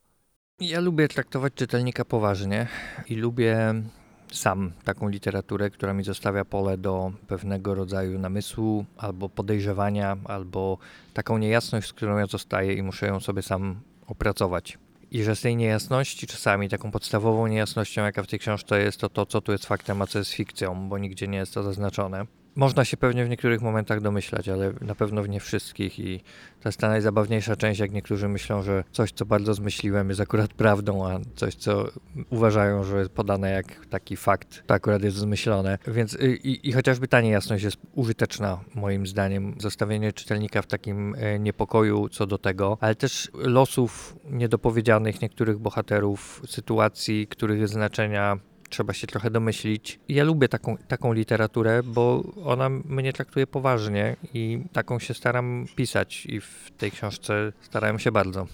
Ja 0.60 0.80
lubię 0.80 1.08
traktować 1.08 1.54
czytelnika 1.54 2.06
poważnie 2.06 2.68
i 3.10 3.16
lubię 3.16 3.74
sam 4.32 4.72
taką 4.84 5.10
literaturę, 5.10 5.70
która 5.70 5.94
mi 5.94 6.04
zostawia 6.04 6.46
pole 6.46 6.78
do 6.78 7.12
pewnego 7.28 7.76
rodzaju 7.76 8.20
namysłu, 8.20 8.86
albo 8.98 9.30
podejrzewania, 9.30 10.18
albo 10.26 10.78
taką 11.14 11.38
niejasność, 11.38 11.90
z 11.90 11.94
którą 11.94 12.18
ja 12.18 12.26
zostaję 12.26 12.74
i 12.74 12.84
muszę 12.84 13.08
ją 13.08 13.20
sobie 13.20 13.42
sam 13.42 13.80
opracować. 14.08 14.78
I 15.12 15.24
że 15.24 15.36
z 15.36 15.42
tej 15.42 15.56
niejasności, 15.56 16.28
czasami 16.28 16.70
taką 16.70 16.92
podstawową 16.92 17.48
niejasnością, 17.48 18.04
jaka 18.04 18.24
w 18.24 18.28
tej 18.28 18.40
książce 18.40 18.82
jest, 18.82 19.00
to 19.00 19.10
to, 19.10 19.26
co 19.26 19.42
tu 19.42 19.52
jest 19.52 19.66
faktem, 19.66 20.02
a 20.02 20.08
co 20.08 20.20
jest 20.20 20.32
fikcją, 20.32 20.90
bo 20.90 20.98
nigdzie 20.98 21.28
nie 21.28 21.38
jest 21.38 21.54
to 21.54 21.64
zaznaczone. 21.64 22.26
Można 22.58 22.86
się 22.86 22.98
pewnie 22.98 23.26
w 23.26 23.30
niektórych 23.30 23.62
momentach 23.62 24.02
domyślać, 24.02 24.50
ale 24.50 24.74
na 24.82 24.96
pewno 24.96 25.24
w 25.24 25.30
nie 25.30 25.40
wszystkich 25.40 26.00
i 26.00 26.20
to 26.62 26.70
jest 26.70 26.80
ta 26.80 26.90
najzabawniejsza 26.90 27.56
część, 27.56 27.80
jak 27.80 27.92
niektórzy 27.92 28.28
myślą, 28.28 28.62
że 28.62 28.84
coś, 28.92 29.12
co 29.12 29.26
bardzo 29.26 29.54
zmyśliłem 29.54 30.10
jest 30.10 30.22
akurat 30.22 30.54
prawdą, 30.54 31.08
a 31.08 31.20
coś, 31.36 31.56
co 31.56 31.88
uważają, 32.30 32.84
że 32.84 33.00
jest 33.00 33.12
podane 33.12 33.52
jak 33.52 33.86
taki 33.86 34.16
fakt, 34.16 34.64
to 34.68 34.74
akurat 34.74 35.04
jest 35.04 35.18
zmyślone. 35.18 35.78
Więc 35.88 36.14
y, 36.14 36.36
i, 36.44 36.70
i 36.70 36.74
chociażby 36.74 37.08
ta 37.08 37.22
niejasność 37.22 37.64
jest 37.64 37.78
użyteczna 37.94 38.60
moim 38.76 39.08
zdaniem. 39.08 39.56
Zostawienie 39.60 40.14
czytelnika 40.14 40.62
w 40.62 40.68
takim 40.68 41.16
e, 41.16 41.40
niepokoju 41.40 42.10
co 42.10 42.28
do 42.28 42.38
tego, 42.38 42.78
ale 42.82 42.96
też 42.96 43.32
losów 43.34 44.16
niedopowiedzianych 44.30 45.22
niektórych 45.22 45.60
bohaterów, 45.60 46.42
sytuacji, 46.48 47.28
których 47.28 47.68
znaczenia 47.68 48.40
trzeba 48.70 48.94
się 48.94 49.08
trochę 49.08 49.32
domyślić. 49.32 50.00
Ja 50.10 50.24
lubię 50.24 50.50
taką, 50.50 50.78
taką 50.78 51.14
literaturę, 51.14 51.84
bo 51.84 52.24
ona 52.46 52.70
mnie 52.70 53.14
traktuje 53.14 53.48
poważnie 53.48 54.16
i 54.34 54.60
taką 54.74 55.00
się 55.00 55.14
staram 55.14 55.66
pisać 55.76 56.26
i 56.26 56.42
w 56.42 56.72
tej 56.78 56.92
książce 56.92 57.54
starałem 57.62 58.00
się 58.00 58.12
bardzo. 58.12 58.48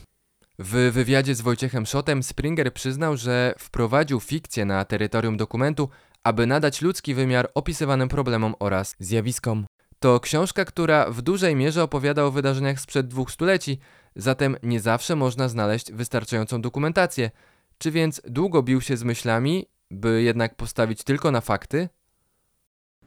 W 0.60 0.92
wywiadzie 0.94 1.36
z 1.36 1.42
Wojciechem 1.42 1.86
Szotem 1.86 2.24
Springer 2.24 2.74
przyznał, 2.74 3.18
że 3.18 3.56
wprowadził 3.58 4.20
fikcję 4.20 4.66
na 4.66 4.86
terytorium 4.86 5.38
dokumentu, 5.38 5.90
aby 6.24 6.48
nadać 6.48 6.82
ludzki 6.82 7.14
wymiar 7.14 7.50
opisywanym 7.56 8.10
problemom 8.10 8.56
oraz 8.60 8.96
zjawiskom. 9.00 9.66
To 10.00 10.20
książka, 10.20 10.66
która 10.66 11.12
w 11.12 11.22
dużej 11.22 11.56
mierze 11.56 11.84
opowiada 11.84 12.24
o 12.24 12.32
wydarzeniach 12.32 12.80
sprzed 12.80 13.08
dwóch 13.08 13.32
stuleci, 13.32 13.80
zatem 14.16 14.58
nie 14.64 14.80
zawsze 14.80 15.16
można 15.16 15.50
znaleźć 15.50 15.92
wystarczającą 15.92 16.62
dokumentację. 16.62 17.32
Czy 17.78 17.92
więc 17.92 18.22
długo 18.26 18.64
bił 18.64 18.82
się 18.82 18.98
z 18.98 19.04
myślami 19.04 19.66
by 19.94 20.24
jednak 20.24 20.56
postawić 20.56 21.04
tylko 21.04 21.32
na 21.32 21.42
fakty? 21.42 21.90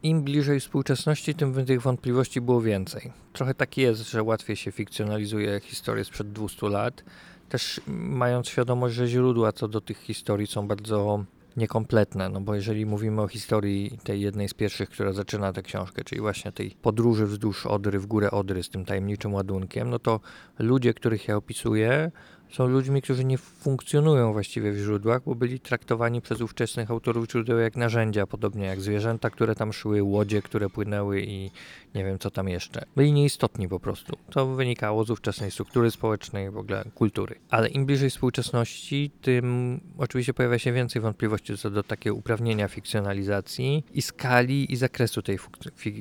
Im 0.03 0.23
bliżej 0.23 0.59
współczesności, 0.59 1.35
tym 1.35 1.65
tych 1.65 1.81
wątpliwości 1.81 2.41
było 2.41 2.61
więcej. 2.61 3.11
Trochę 3.33 3.53
tak 3.53 3.77
jest, 3.77 4.09
że 4.09 4.23
łatwiej 4.23 4.55
się 4.55 4.71
fikcjonalizuje 4.71 5.59
historię 5.59 6.03
sprzed 6.03 6.31
200 6.31 6.69
lat, 6.69 7.03
też 7.49 7.81
mając 7.87 8.47
świadomość, 8.47 8.95
że 8.95 9.07
źródła 9.07 9.51
co 9.51 9.67
do 9.67 9.81
tych 9.81 9.97
historii 9.97 10.47
są 10.47 10.67
bardzo 10.67 11.25
niekompletne, 11.57 12.29
no 12.29 12.41
bo 12.41 12.55
jeżeli 12.55 12.85
mówimy 12.85 13.21
o 13.21 13.27
historii 13.27 13.99
tej 14.03 14.21
jednej 14.21 14.49
z 14.49 14.53
pierwszych, 14.53 14.89
która 14.89 15.13
zaczyna 15.13 15.53
tę 15.53 15.63
książkę, 15.63 16.03
czyli 16.03 16.21
właśnie 16.21 16.51
tej 16.51 16.71
podróży 16.71 17.25
wzdłuż 17.25 17.65
Odry, 17.65 17.99
w 17.99 18.05
górę 18.05 18.31
Odry 18.31 18.63
z 18.63 18.69
tym 18.69 18.85
tajemniczym 18.85 19.33
ładunkiem, 19.33 19.89
no 19.89 19.99
to 19.99 20.19
ludzie, 20.59 20.93
których 20.93 21.27
ja 21.27 21.35
opisuję, 21.35 22.11
są 22.51 22.67
ludźmi, 22.67 23.01
którzy 23.01 23.25
nie 23.25 23.37
funkcjonują 23.37 24.33
właściwie 24.33 24.71
w 24.71 24.77
źródłach, 24.77 25.21
bo 25.25 25.35
byli 25.35 25.59
traktowani 25.59 26.21
przez 26.21 26.41
ówczesnych 26.41 26.91
autorów 26.91 27.27
źródeł 27.31 27.57
jak 27.57 27.75
narzędzia, 27.75 28.27
podobnie 28.27 28.65
jak 28.65 28.81
zwierzęta, 28.81 29.29
które 29.29 29.55
tam 29.55 29.73
szły, 29.73 30.03
łodzie, 30.03 30.41
które 30.41 30.69
płynęły 30.69 31.21
i 31.21 31.51
nie 31.95 32.03
wiem 32.03 32.19
co 32.19 32.31
tam 32.31 32.49
jeszcze. 32.49 32.85
Byli 32.95 33.13
nieistotni 33.13 33.67
po 33.67 33.79
prostu. 33.79 34.17
To 34.29 34.45
wynikało 34.45 35.03
z 35.03 35.09
ówczesnej 35.09 35.51
struktury 35.51 35.91
społecznej, 35.91 36.51
w 36.51 36.57
ogóle 36.57 36.83
kultury. 36.95 37.35
Ale 37.49 37.69
im 37.69 37.85
bliżej 37.85 38.09
współczesności, 38.09 39.11
tym 39.21 39.79
oczywiście 39.97 40.33
pojawia 40.33 40.59
się 40.59 40.71
więcej 40.73 41.01
wątpliwości 41.01 41.57
co 41.57 41.69
do 41.69 41.83
takiego 41.83 42.15
uprawnienia 42.15 42.67
fikcjonalizacji 42.67 43.83
i 43.93 44.01
skali 44.01 44.73
i 44.73 44.75
zakresu 44.75 45.21
tej 45.21 45.39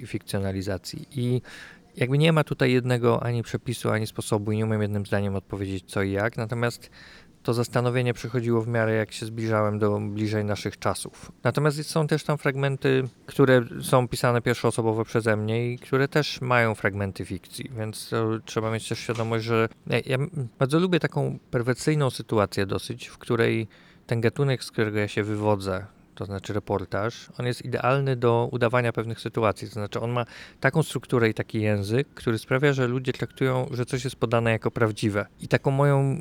fikcjonalizacji. 0.06 1.06
I 1.10 1.40
jakby 1.96 2.18
nie 2.18 2.32
ma 2.32 2.44
tutaj 2.44 2.72
jednego 2.72 3.22
ani 3.22 3.42
przepisu, 3.42 3.90
ani 3.90 4.06
sposobu 4.06 4.52
i 4.52 4.56
nie 4.56 4.64
umiem 4.64 4.82
jednym 4.82 5.06
zdaniem 5.06 5.36
odpowiedzieć 5.36 5.84
co 5.86 6.02
i 6.02 6.12
jak, 6.12 6.36
natomiast 6.36 6.90
to 7.42 7.54
zastanowienie 7.54 8.14
przychodziło 8.14 8.62
w 8.62 8.68
miarę 8.68 8.94
jak 8.94 9.12
się 9.12 9.26
zbliżałem 9.26 9.78
do 9.78 10.00
bliżej 10.00 10.44
naszych 10.44 10.78
czasów. 10.78 11.32
Natomiast 11.44 11.90
są 11.90 12.06
też 12.06 12.24
tam 12.24 12.38
fragmenty, 12.38 13.02
które 13.26 13.64
są 13.82 14.08
pisane 14.08 14.42
pierwszoosobowo 14.42 15.04
przeze 15.04 15.36
mnie 15.36 15.72
i 15.72 15.78
które 15.78 16.08
też 16.08 16.40
mają 16.40 16.74
fragmenty 16.74 17.24
fikcji, 17.24 17.70
więc 17.78 18.10
trzeba 18.44 18.70
mieć 18.70 18.88
też 18.88 18.98
świadomość, 18.98 19.44
że 19.44 19.68
ja, 19.86 20.18
bardzo 20.58 20.78
lubię 20.78 21.00
taką 21.00 21.38
perwersyjną 21.50 22.10
sytuację 22.10 22.66
dosyć, 22.66 23.06
w 23.06 23.18
której 23.18 23.68
ten 24.06 24.20
gatunek, 24.20 24.64
z 24.64 24.70
którego 24.70 24.98
ja 24.98 25.08
się 25.08 25.22
wywodzę, 25.22 25.86
to 26.16 26.24
znaczy 26.24 26.52
reportaż, 26.52 27.28
on 27.38 27.46
jest 27.46 27.64
idealny 27.64 28.16
do 28.16 28.48
udawania 28.52 28.92
pewnych 28.92 29.20
sytuacji. 29.20 29.68
To 29.68 29.74
znaczy, 29.74 30.00
on 30.00 30.10
ma 30.10 30.24
taką 30.60 30.82
strukturę 30.82 31.28
i 31.28 31.34
taki 31.34 31.60
język, 31.60 32.08
który 32.14 32.38
sprawia, 32.38 32.72
że 32.72 32.86
ludzie 32.86 33.12
traktują, 33.12 33.66
że 33.70 33.86
coś 33.86 34.04
jest 34.04 34.16
podane 34.16 34.50
jako 34.50 34.70
prawdziwe. 34.70 35.26
I 35.40 35.48
taką 35.48 35.70
moją 35.70 36.20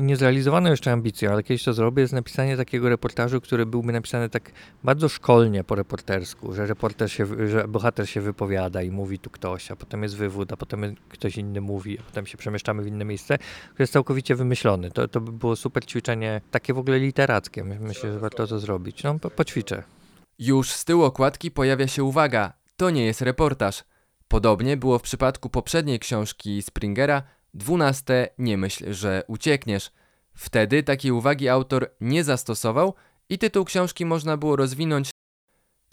niezrealizowaną 0.00 0.70
jeszcze 0.70 0.92
ambicją, 0.92 1.32
ale 1.32 1.42
kiedyś 1.42 1.64
to 1.64 1.72
zrobię, 1.72 2.00
jest 2.00 2.12
napisanie 2.12 2.56
takiego 2.56 2.88
reportażu, 2.88 3.40
który 3.40 3.66
byłby 3.66 3.92
napisany 3.92 4.28
tak 4.28 4.50
bardzo 4.84 5.08
szkolnie 5.08 5.64
po 5.64 5.74
reportersku, 5.74 6.52
że 6.52 6.66
reporter 6.66 7.12
się, 7.12 7.48
że 7.48 7.68
bohater 7.68 8.08
się 8.08 8.20
wypowiada 8.20 8.82
i 8.82 8.90
mówi 8.90 9.18
tu 9.18 9.30
ktoś, 9.30 9.70
a 9.70 9.76
potem 9.76 10.02
jest 10.02 10.16
wywód, 10.16 10.52
a 10.52 10.56
potem 10.56 10.94
ktoś 11.08 11.36
inny 11.36 11.60
mówi, 11.60 11.98
a 11.98 12.02
potem 12.02 12.26
się 12.26 12.38
przemieszczamy 12.38 12.82
w 12.82 12.86
inne 12.86 13.04
miejsce, 13.04 13.38
które 13.38 13.82
jest 13.82 13.92
całkowicie 13.92 14.34
wymyślony. 14.34 14.90
To, 14.90 15.08
to 15.08 15.20
by 15.20 15.32
było 15.32 15.56
super 15.56 15.86
ćwiczenie, 15.86 16.40
takie 16.50 16.74
w 16.74 16.78
ogóle 16.78 16.98
literackie. 16.98 17.64
Myślę, 17.64 18.12
że 18.12 18.18
warto 18.18 18.46
to 18.46 18.58
zrobić. 18.58 19.02
No, 19.02 19.18
poćwiczę. 19.36 19.82
Już 20.38 20.70
z 20.70 20.84
tyłu 20.84 21.02
okładki 21.02 21.50
pojawia 21.50 21.88
się 21.88 22.04
uwaga, 22.04 22.52
to 22.76 22.90
nie 22.90 23.04
jest 23.04 23.20
reportaż. 23.20 23.84
Podobnie 24.28 24.76
było 24.76 24.98
w 24.98 25.02
przypadku 25.02 25.50
poprzedniej 25.50 25.98
książki 25.98 26.62
Springera, 26.62 27.22
12 27.54 28.28
Nie 28.38 28.58
myśl, 28.58 28.92
że 28.92 29.22
uciekniesz. 29.26 29.90
Wtedy 30.34 30.82
takiej 30.82 31.10
uwagi 31.12 31.48
autor 31.48 31.90
nie 32.00 32.24
zastosował 32.24 32.94
i 33.28 33.38
tytuł 33.38 33.64
książki 33.64 34.04
można 34.04 34.36
było 34.36 34.56
rozwinąć 34.56 35.10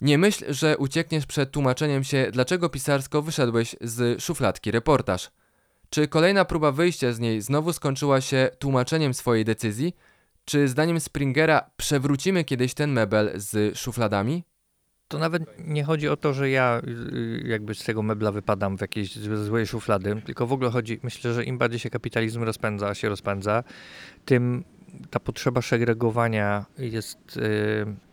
Nie 0.00 0.18
myśl, 0.18 0.52
że 0.52 0.78
uciekniesz 0.78 1.26
przed 1.26 1.50
tłumaczeniem 1.50 2.04
się, 2.04 2.30
dlaczego 2.32 2.68
pisarsko 2.68 3.22
wyszedłeś 3.22 3.76
z 3.80 4.22
szufladki 4.22 4.70
reportaż. 4.70 5.30
Czy 5.90 6.08
kolejna 6.08 6.44
próba 6.44 6.72
wyjścia 6.72 7.12
z 7.12 7.18
niej 7.18 7.42
znowu 7.42 7.72
skończyła 7.72 8.20
się 8.20 8.50
tłumaczeniem 8.58 9.14
swojej 9.14 9.44
decyzji? 9.44 9.96
Czy 10.44 10.68
zdaniem 10.68 11.00
Springera 11.00 11.70
przewrócimy 11.76 12.44
kiedyś 12.44 12.74
ten 12.74 12.92
mebel 12.92 13.32
z 13.34 13.78
szufladami? 13.78 14.44
To 15.08 15.18
nawet 15.18 15.42
nie 15.58 15.84
chodzi 15.84 16.08
o 16.08 16.16
to, 16.16 16.32
że 16.32 16.50
ja 16.50 16.82
y, 17.12 17.42
jakby 17.46 17.74
z 17.74 17.84
tego 17.84 18.02
mebla 18.02 18.32
wypadam 18.32 18.78
w 18.78 18.80
jakieś 18.80 19.18
złej 19.18 19.66
szuflady, 19.66 20.22
tylko 20.24 20.46
w 20.46 20.52
ogóle 20.52 20.70
chodzi, 20.70 21.00
myślę, 21.02 21.34
że 21.34 21.44
im 21.44 21.58
bardziej 21.58 21.78
się 21.78 21.90
kapitalizm 21.90 22.42
rozpędza, 22.42 22.94
się 22.94 23.08
rozpędza, 23.08 23.64
tym 24.24 24.64
ta 25.10 25.20
potrzeba 25.20 25.62
segregowania 25.62 26.66
jest 26.78 27.36
y, 27.36 27.40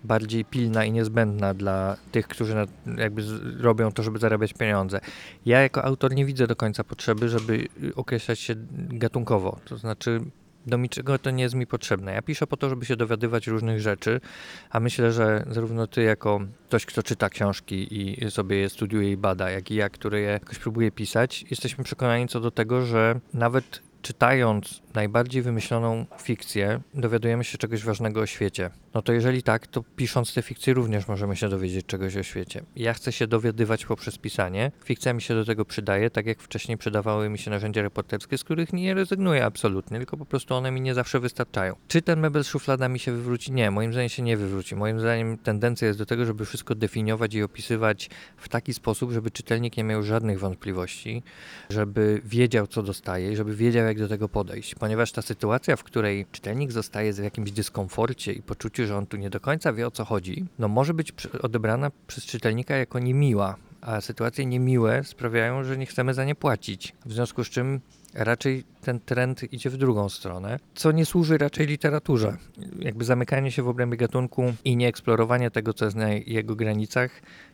bardziej 0.03 0.45
pilna 0.45 0.85
i 0.85 0.91
niezbędna 0.91 1.53
dla 1.53 1.97
tych, 2.11 2.27
którzy 2.27 2.55
na, 2.55 2.65
jakby 2.97 3.21
z, 3.21 3.61
robią 3.61 3.91
to, 3.91 4.03
żeby 4.03 4.19
zarabiać 4.19 4.53
pieniądze. 4.53 4.99
Ja 5.45 5.61
jako 5.61 5.83
autor 5.83 6.15
nie 6.15 6.25
widzę 6.25 6.47
do 6.47 6.55
końca 6.55 6.83
potrzeby, 6.83 7.29
żeby 7.29 7.67
określać 7.95 8.39
się 8.39 8.55
gatunkowo. 8.73 9.59
To 9.65 9.77
znaczy 9.77 10.21
do 10.67 10.77
niczego 10.77 11.19
to 11.19 11.31
nie 11.31 11.43
jest 11.43 11.55
mi 11.55 11.67
potrzebne. 11.67 12.13
Ja 12.13 12.21
piszę 12.21 12.47
po 12.47 12.57
to, 12.57 12.69
żeby 12.69 12.85
się 12.85 12.95
dowiadywać 12.95 13.47
różnych 13.47 13.81
rzeczy, 13.81 14.21
a 14.69 14.79
myślę, 14.79 15.11
że 15.11 15.45
zarówno 15.49 15.87
ty 15.87 16.03
jako 16.03 16.39
ktoś, 16.67 16.85
kto 16.85 17.03
czyta 17.03 17.29
książki 17.29 17.87
i 17.91 18.31
sobie 18.31 18.57
je 18.57 18.69
studiuje 18.69 19.11
i 19.11 19.17
bada, 19.17 19.49
jak 19.49 19.71
i 19.71 19.75
ja, 19.75 19.89
który 19.89 20.21
je 20.21 20.27
jakoś 20.27 20.59
próbuje 20.59 20.91
pisać, 20.91 21.45
jesteśmy 21.51 21.83
przekonani 21.83 22.27
co 22.27 22.39
do 22.39 22.51
tego, 22.51 22.85
że 22.85 23.19
nawet 23.33 23.81
czytając 24.01 24.81
najbardziej 24.97 25.41
wymyśloną 25.41 26.05
fikcję, 26.21 26.81
dowiadujemy 26.93 27.43
się 27.43 27.57
czegoś 27.57 27.83
ważnego 27.83 28.21
o 28.21 28.25
świecie. 28.25 28.69
No 28.93 29.01
to 29.01 29.13
jeżeli 29.13 29.43
tak, 29.43 29.67
to 29.67 29.83
pisząc 29.95 30.33
te 30.33 30.41
fikcje 30.41 30.73
również 30.73 31.07
możemy 31.07 31.35
się 31.35 31.49
dowiedzieć 31.49 31.85
czegoś 31.85 32.17
o 32.17 32.23
świecie. 32.23 32.63
Ja 32.75 32.93
chcę 32.93 33.11
się 33.11 33.27
dowiadywać 33.27 33.85
poprzez 33.85 34.17
pisanie. 34.17 34.71
Fikcja 34.83 35.13
mi 35.13 35.21
się 35.21 35.35
do 35.35 35.45
tego 35.45 35.65
przydaje, 35.65 36.09
tak 36.09 36.25
jak 36.25 36.41
wcześniej 36.41 36.77
przydawały 36.77 37.29
mi 37.29 37.37
się 37.37 37.51
narzędzia 37.51 37.81
reporterskie, 37.81 38.37
z 38.37 38.43
których 38.43 38.73
nie 38.73 38.93
rezygnuję 38.93 39.45
absolutnie, 39.45 39.97
tylko 39.97 40.17
po 40.17 40.25
prostu 40.25 40.55
one 40.55 40.71
mi 40.71 40.81
nie 40.81 40.93
zawsze 40.93 41.19
wystarczają. 41.19 41.75
Czy 41.87 42.01
ten 42.01 42.19
mebel 42.19 42.43
z 42.43 42.47
szufladami 42.47 42.99
się 42.99 43.11
wywróci? 43.11 43.51
Nie, 43.51 43.71
moim 43.71 43.91
zdaniem 43.91 44.09
się 44.09 44.23
nie 44.23 44.37
wywróci. 44.37 44.75
Moim 44.75 44.99
zdaniem 44.99 45.37
tendencja 45.37 45.87
jest 45.87 45.99
do 45.99 46.05
tego, 46.05 46.25
żeby 46.25 46.45
wszystko 46.45 46.75
definiować 46.75 47.33
i 47.33 47.43
opisywać 47.43 48.09
w 48.37 48.49
taki 48.49 48.73
sposób, 48.73 49.11
żeby 49.11 49.31
czytelnik 49.31 49.77
nie 49.77 49.83
miał 49.83 50.03
żadnych 50.03 50.39
wątpliwości, 50.39 51.23
żeby 51.69 52.21
wiedział, 52.25 52.67
co 52.67 52.83
dostaje, 52.83 53.35
żeby 53.35 53.55
wiedział, 53.55 53.85
jak 53.85 53.99
do 53.99 54.07
tego 54.07 54.29
podejść, 54.29 54.75
ponieważ 54.87 55.11
ta 55.11 55.21
sytuacja, 55.21 55.75
w 55.75 55.83
której 55.83 56.25
czytelnik 56.31 56.71
zostaje 56.71 57.13
w 57.13 57.23
jakimś 57.23 57.51
dyskomforcie 57.51 58.33
i 58.33 58.41
poczuciu, 58.41 58.87
że 58.87 58.97
on 58.97 59.07
tu 59.07 59.17
nie 59.17 59.29
do 59.29 59.39
końca 59.39 59.73
wie 59.73 59.87
o 59.87 59.91
co 59.91 60.05
chodzi, 60.05 60.45
no 60.59 60.67
może 60.67 60.93
być 60.93 61.13
odebrana 61.41 61.91
przez 62.07 62.25
czytelnika 62.25 62.75
jako 62.75 62.99
niemiła, 62.99 63.55
a 63.81 64.01
sytuacje 64.01 64.45
niemiłe 64.45 65.03
sprawiają, 65.03 65.63
że 65.63 65.77
nie 65.77 65.85
chcemy 65.85 66.13
za 66.13 66.25
nie 66.25 66.35
płacić. 66.35 66.93
W 67.05 67.13
związku 67.13 67.43
z 67.43 67.49
czym 67.49 67.79
raczej 68.13 68.63
ten 68.81 68.99
trend 68.99 69.53
idzie 69.53 69.69
w 69.69 69.77
drugą 69.77 70.09
stronę, 70.09 70.59
co 70.75 70.91
nie 70.91 71.05
służy 71.05 71.37
raczej 71.37 71.67
literaturze. 71.67 72.37
Jakby 72.79 73.05
zamykanie 73.05 73.51
się 73.51 73.63
w 73.63 73.67
obrębie 73.67 73.97
gatunku 73.97 74.53
i 74.63 74.75
nieeksplorowanie 74.75 75.51
tego, 75.51 75.73
co 75.73 75.85
jest 75.85 75.97
na 75.97 76.09
jego 76.09 76.55
granicach, 76.55 77.11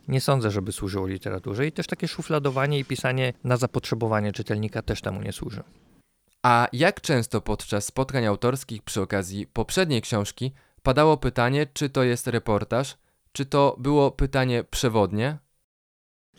nie 0.08 0.22
sądzę, 0.22 0.52
żeby 0.52 0.72
służyło 0.72 1.08
literaturze. 1.08 1.67
I 1.67 1.72
też 1.72 1.88
takie 1.88 2.08
szufladowanie 2.08 2.80
i 2.80 2.86
pisanie 2.86 3.34
na 3.43 3.58
zapotrzebowanie 3.58 4.32
czytelnika 4.32 4.82
też 4.82 5.02
temu 5.02 5.22
nie 5.22 5.32
służy. 5.32 5.63
A 6.43 6.67
jak 6.73 7.01
często 7.01 7.41
podczas 7.41 7.86
spotkań 7.86 8.25
autorskich 8.25 8.82
przy 8.82 9.01
okazji 9.01 9.47
poprzedniej 9.47 10.01
książki 10.01 10.53
padało 10.84 11.17
pytanie, 11.17 11.67
czy 11.73 11.89
to 11.89 12.03
jest 12.03 12.27
reportaż, 12.27 12.97
czy 13.32 13.45
to 13.45 13.75
było 13.79 14.12
pytanie 14.12 14.63
przewodnie? 14.63 15.38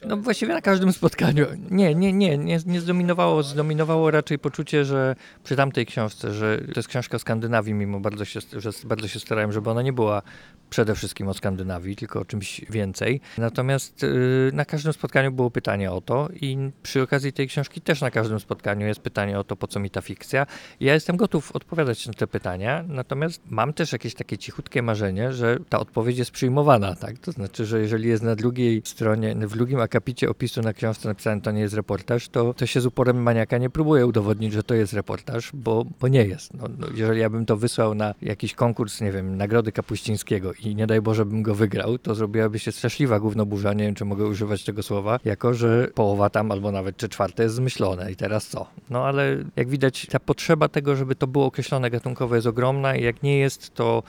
No 0.07 0.17
właściwie 0.17 0.55
na 0.55 0.61
każdym 0.61 0.93
spotkaniu. 0.93 1.47
Nie, 1.71 1.95
nie, 1.95 2.13
nie, 2.13 2.39
nie, 2.39 2.59
nie 2.67 2.81
zdominowało. 2.81 3.43
Zdominowało 3.43 4.11
raczej 4.11 4.39
poczucie, 4.39 4.85
że 4.85 5.17
przy 5.45 5.57
tamtej 5.57 5.87
książce, 5.87 6.33
że 6.33 6.59
to 6.59 6.73
jest 6.77 6.89
książka 6.89 7.17
o 7.17 7.19
Skandynawii, 7.19 7.75
mimo 7.75 8.01
bardzo 8.01 8.25
się, 8.25 8.41
że 8.53 8.71
bardzo 8.85 9.09
się 9.09 9.21
starałem, 9.21 9.53
żeby 9.53 9.71
ona 9.71 9.83
nie 9.83 9.93
była 9.93 10.23
przede 10.71 10.95
wszystkim 10.95 11.29
o 11.29 11.35
Skandynawii, 11.35 11.97
tylko 11.97 12.21
o 12.21 12.25
czymś 12.25 12.61
więcej. 12.71 13.21
Natomiast 13.39 14.03
yy, 14.03 14.51
na 14.53 14.65
każdym 14.65 14.93
spotkaniu 14.93 15.33
było 15.33 15.51
pytanie 15.51 15.93
o 15.93 16.01
to 16.01 16.29
i 16.41 16.71
przy 16.83 17.03
okazji 17.03 17.33
tej 17.33 17.49
książki 17.49 17.81
też 17.81 18.01
na 18.01 18.11
każdym 18.11 18.41
spotkaniu 18.41 18.87
jest 18.87 19.01
pytanie 19.01 19.39
o 19.39 19.45
to, 19.45 19.57
po 19.57 19.67
co 19.67 19.81
mi 19.81 19.91
ta 19.91 20.01
fikcja. 20.01 20.47
Ja 20.81 20.95
jestem 20.95 21.17
gotów 21.17 21.53
odpowiadać 21.53 22.07
na 22.07 22.13
te 22.13 22.27
pytania, 22.27 22.85
natomiast 22.89 23.43
mam 23.51 23.73
też 23.73 23.93
jakieś 23.93 24.15
takie 24.15 24.39
cichutkie 24.39 24.83
marzenie, 24.83 25.33
że 25.33 25.59
ta 25.69 25.81
odpowiedź 25.81 26.19
jest 26.19 26.31
przyjmowana, 26.31 26.95
tak? 26.95 27.19
To 27.19 27.33
znaczy, 27.33 27.67
że 27.67 27.81
jeżeli 27.81 28.09
jest 28.09 28.23
na 28.23 28.37
drugiej 28.37 28.83
stronie, 28.85 29.35
w 29.35 29.57
drugim 29.57 29.81
akapicie 29.95 30.31
opisu 30.31 30.63
na 30.63 30.73
książce 30.73 31.09
napisane 31.09 31.41
to 31.41 31.51
nie 31.51 31.61
jest 31.61 31.75
reportaż, 31.75 32.29
to, 32.29 32.55
to 32.55 32.67
się 32.67 32.81
z 32.81 32.87
uporem 32.87 33.23
maniaka 33.23 33.59
nie 33.59 33.71
próbuje 33.71 34.07
udowodnić, 34.07 34.53
że 34.53 34.63
to 34.63 34.75
jest 34.75 34.93
reportaż, 34.93 35.51
bo, 35.55 35.85
bo 36.01 36.09
nie 36.09 36.25
jest. 36.25 36.55
No, 36.55 36.65
no, 36.79 36.87
jeżeli 36.95 37.21
ja 37.21 37.31
bym 37.31 37.47
to 37.47 37.57
wysłał 37.57 37.95
na 37.95 38.15
jakiś 38.23 38.55
konkurs, 38.55 39.01
nie 39.01 39.13
wiem, 39.13 39.37
Nagrody 39.37 39.73
Kapuścińskiego 39.73 40.53
i 40.53 40.75
nie 40.75 40.87
daj 40.87 41.01
Boże 41.01 41.27
bym 41.27 41.43
go 41.43 41.55
wygrał, 41.55 41.99
to 41.99 42.15
zrobiłaby 42.15 42.59
się 42.59 42.73
straszliwa 42.73 43.21
głównoburza, 43.21 43.73
nie 43.73 43.85
wiem 43.85 43.95
czy 43.95 44.05
mogę 44.05 44.27
używać 44.27 44.65
tego 44.65 44.83
słowa, 44.83 45.21
jako 45.25 45.55
że 45.55 45.89
połowa 45.95 46.31
tam 46.31 46.53
albo 46.53 46.73
nawet 46.73 46.97
czy 46.97 47.09
czwarte 47.09 47.43
jest 47.43 47.55
zmyślone 47.55 48.13
i 48.13 48.17
teraz 48.17 48.47
co? 48.47 48.67
No 48.91 49.05
ale 49.05 49.37
jak 49.57 49.69
widać 49.69 50.07
ta 50.07 50.21
potrzeba 50.21 50.69
tego, 50.69 50.97
żeby 50.97 51.15
to 51.15 51.27
było 51.27 51.47
określone 51.47 51.91
gatunkowo 51.91 52.35
jest 52.35 52.47
ogromna 52.47 52.97
i 52.97 53.03
jak 53.03 53.23
nie 53.23 53.39
jest, 53.39 53.75
to 53.75 54.03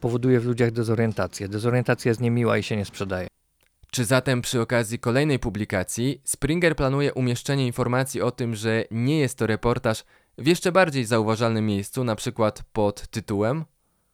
powoduje 0.00 0.40
w 0.40 0.46
ludziach 0.46 0.70
dezorientację. 0.70 1.48
Dezorientacja 1.48 2.08
jest 2.08 2.20
niemiła 2.20 2.58
i 2.58 2.62
się 2.62 2.76
nie 2.76 2.84
sprzedaje. 2.84 3.33
Czy 3.94 4.04
zatem 4.04 4.42
przy 4.42 4.60
okazji 4.60 4.98
kolejnej 4.98 5.38
publikacji 5.38 6.20
Springer 6.24 6.76
planuje 6.76 7.14
umieszczenie 7.14 7.66
informacji 7.66 8.22
o 8.22 8.30
tym, 8.30 8.54
że 8.54 8.84
nie 8.90 9.18
jest 9.18 9.38
to 9.38 9.46
reportaż 9.46 10.04
w 10.38 10.46
jeszcze 10.46 10.72
bardziej 10.72 11.04
zauważalnym 11.04 11.66
miejscu, 11.66 12.04
na 12.04 12.16
przykład 12.16 12.62
pod 12.72 13.08
tytułem 13.08 13.64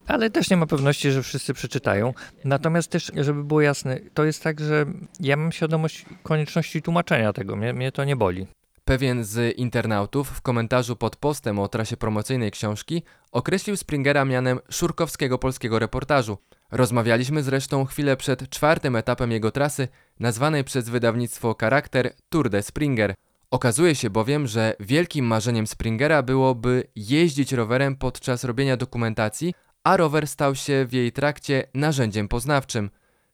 ale 0.07 0.29
też 0.29 0.49
nie 0.49 0.57
ma 0.57 0.65
pewności, 0.65 1.11
że 1.11 1.23
wszyscy 1.23 1.53
przeczytają. 1.53 2.13
Natomiast 2.45 2.91
też, 2.91 3.11
żeby 3.15 3.43
było 3.43 3.61
jasne, 3.61 3.99
to 4.13 4.23
jest 4.23 4.43
tak, 4.43 4.59
że 4.59 4.85
ja 5.19 5.37
mam 5.37 5.51
świadomość 5.51 6.05
konieczności 6.23 6.81
tłumaczenia 6.81 7.33
tego. 7.33 7.55
Mnie, 7.55 7.73
mnie 7.73 7.91
to 7.91 8.03
nie 8.03 8.15
boli. 8.15 8.47
Pewien 8.85 9.23
z 9.23 9.57
internautów 9.57 10.29
w 10.29 10.41
komentarzu 10.41 10.95
pod 10.95 11.15
postem 11.15 11.59
o 11.59 11.67
trasie 11.67 11.97
promocyjnej 11.97 12.51
książki 12.51 13.03
określił 13.31 13.77
Springera 13.77 14.25
mianem 14.25 14.59
szurkowskiego 14.69 15.37
polskiego 15.37 15.79
reportażu. 15.79 16.37
Rozmawialiśmy 16.71 17.43
zresztą 17.43 17.85
chwilę 17.85 18.17
przed 18.17 18.49
czwartym 18.49 18.95
etapem 18.95 19.31
jego 19.31 19.51
trasy, 19.51 19.87
nazwanej 20.19 20.63
przez 20.63 20.89
wydawnictwo 20.89 21.55
Charakter 21.61 22.13
Tour 22.29 22.49
de 22.49 22.63
Springer. 22.63 23.15
Okazuje 23.51 23.95
się 23.95 24.09
bowiem, 24.09 24.47
że 24.47 24.75
wielkim 24.79 25.25
marzeniem 25.25 25.67
Springera 25.67 26.23
byłoby 26.23 26.83
jeździć 26.95 27.53
rowerem 27.53 27.95
podczas 27.95 28.43
robienia 28.43 28.77
dokumentacji, 28.77 29.53
a 29.83 29.97
rower 29.97 30.27
stał 30.27 30.55
się 30.55 30.85
w 30.85 30.93
jej 30.93 31.11
trakcie 31.11 31.63
narzędziem 31.73 32.27
poznawczym. 32.27 32.89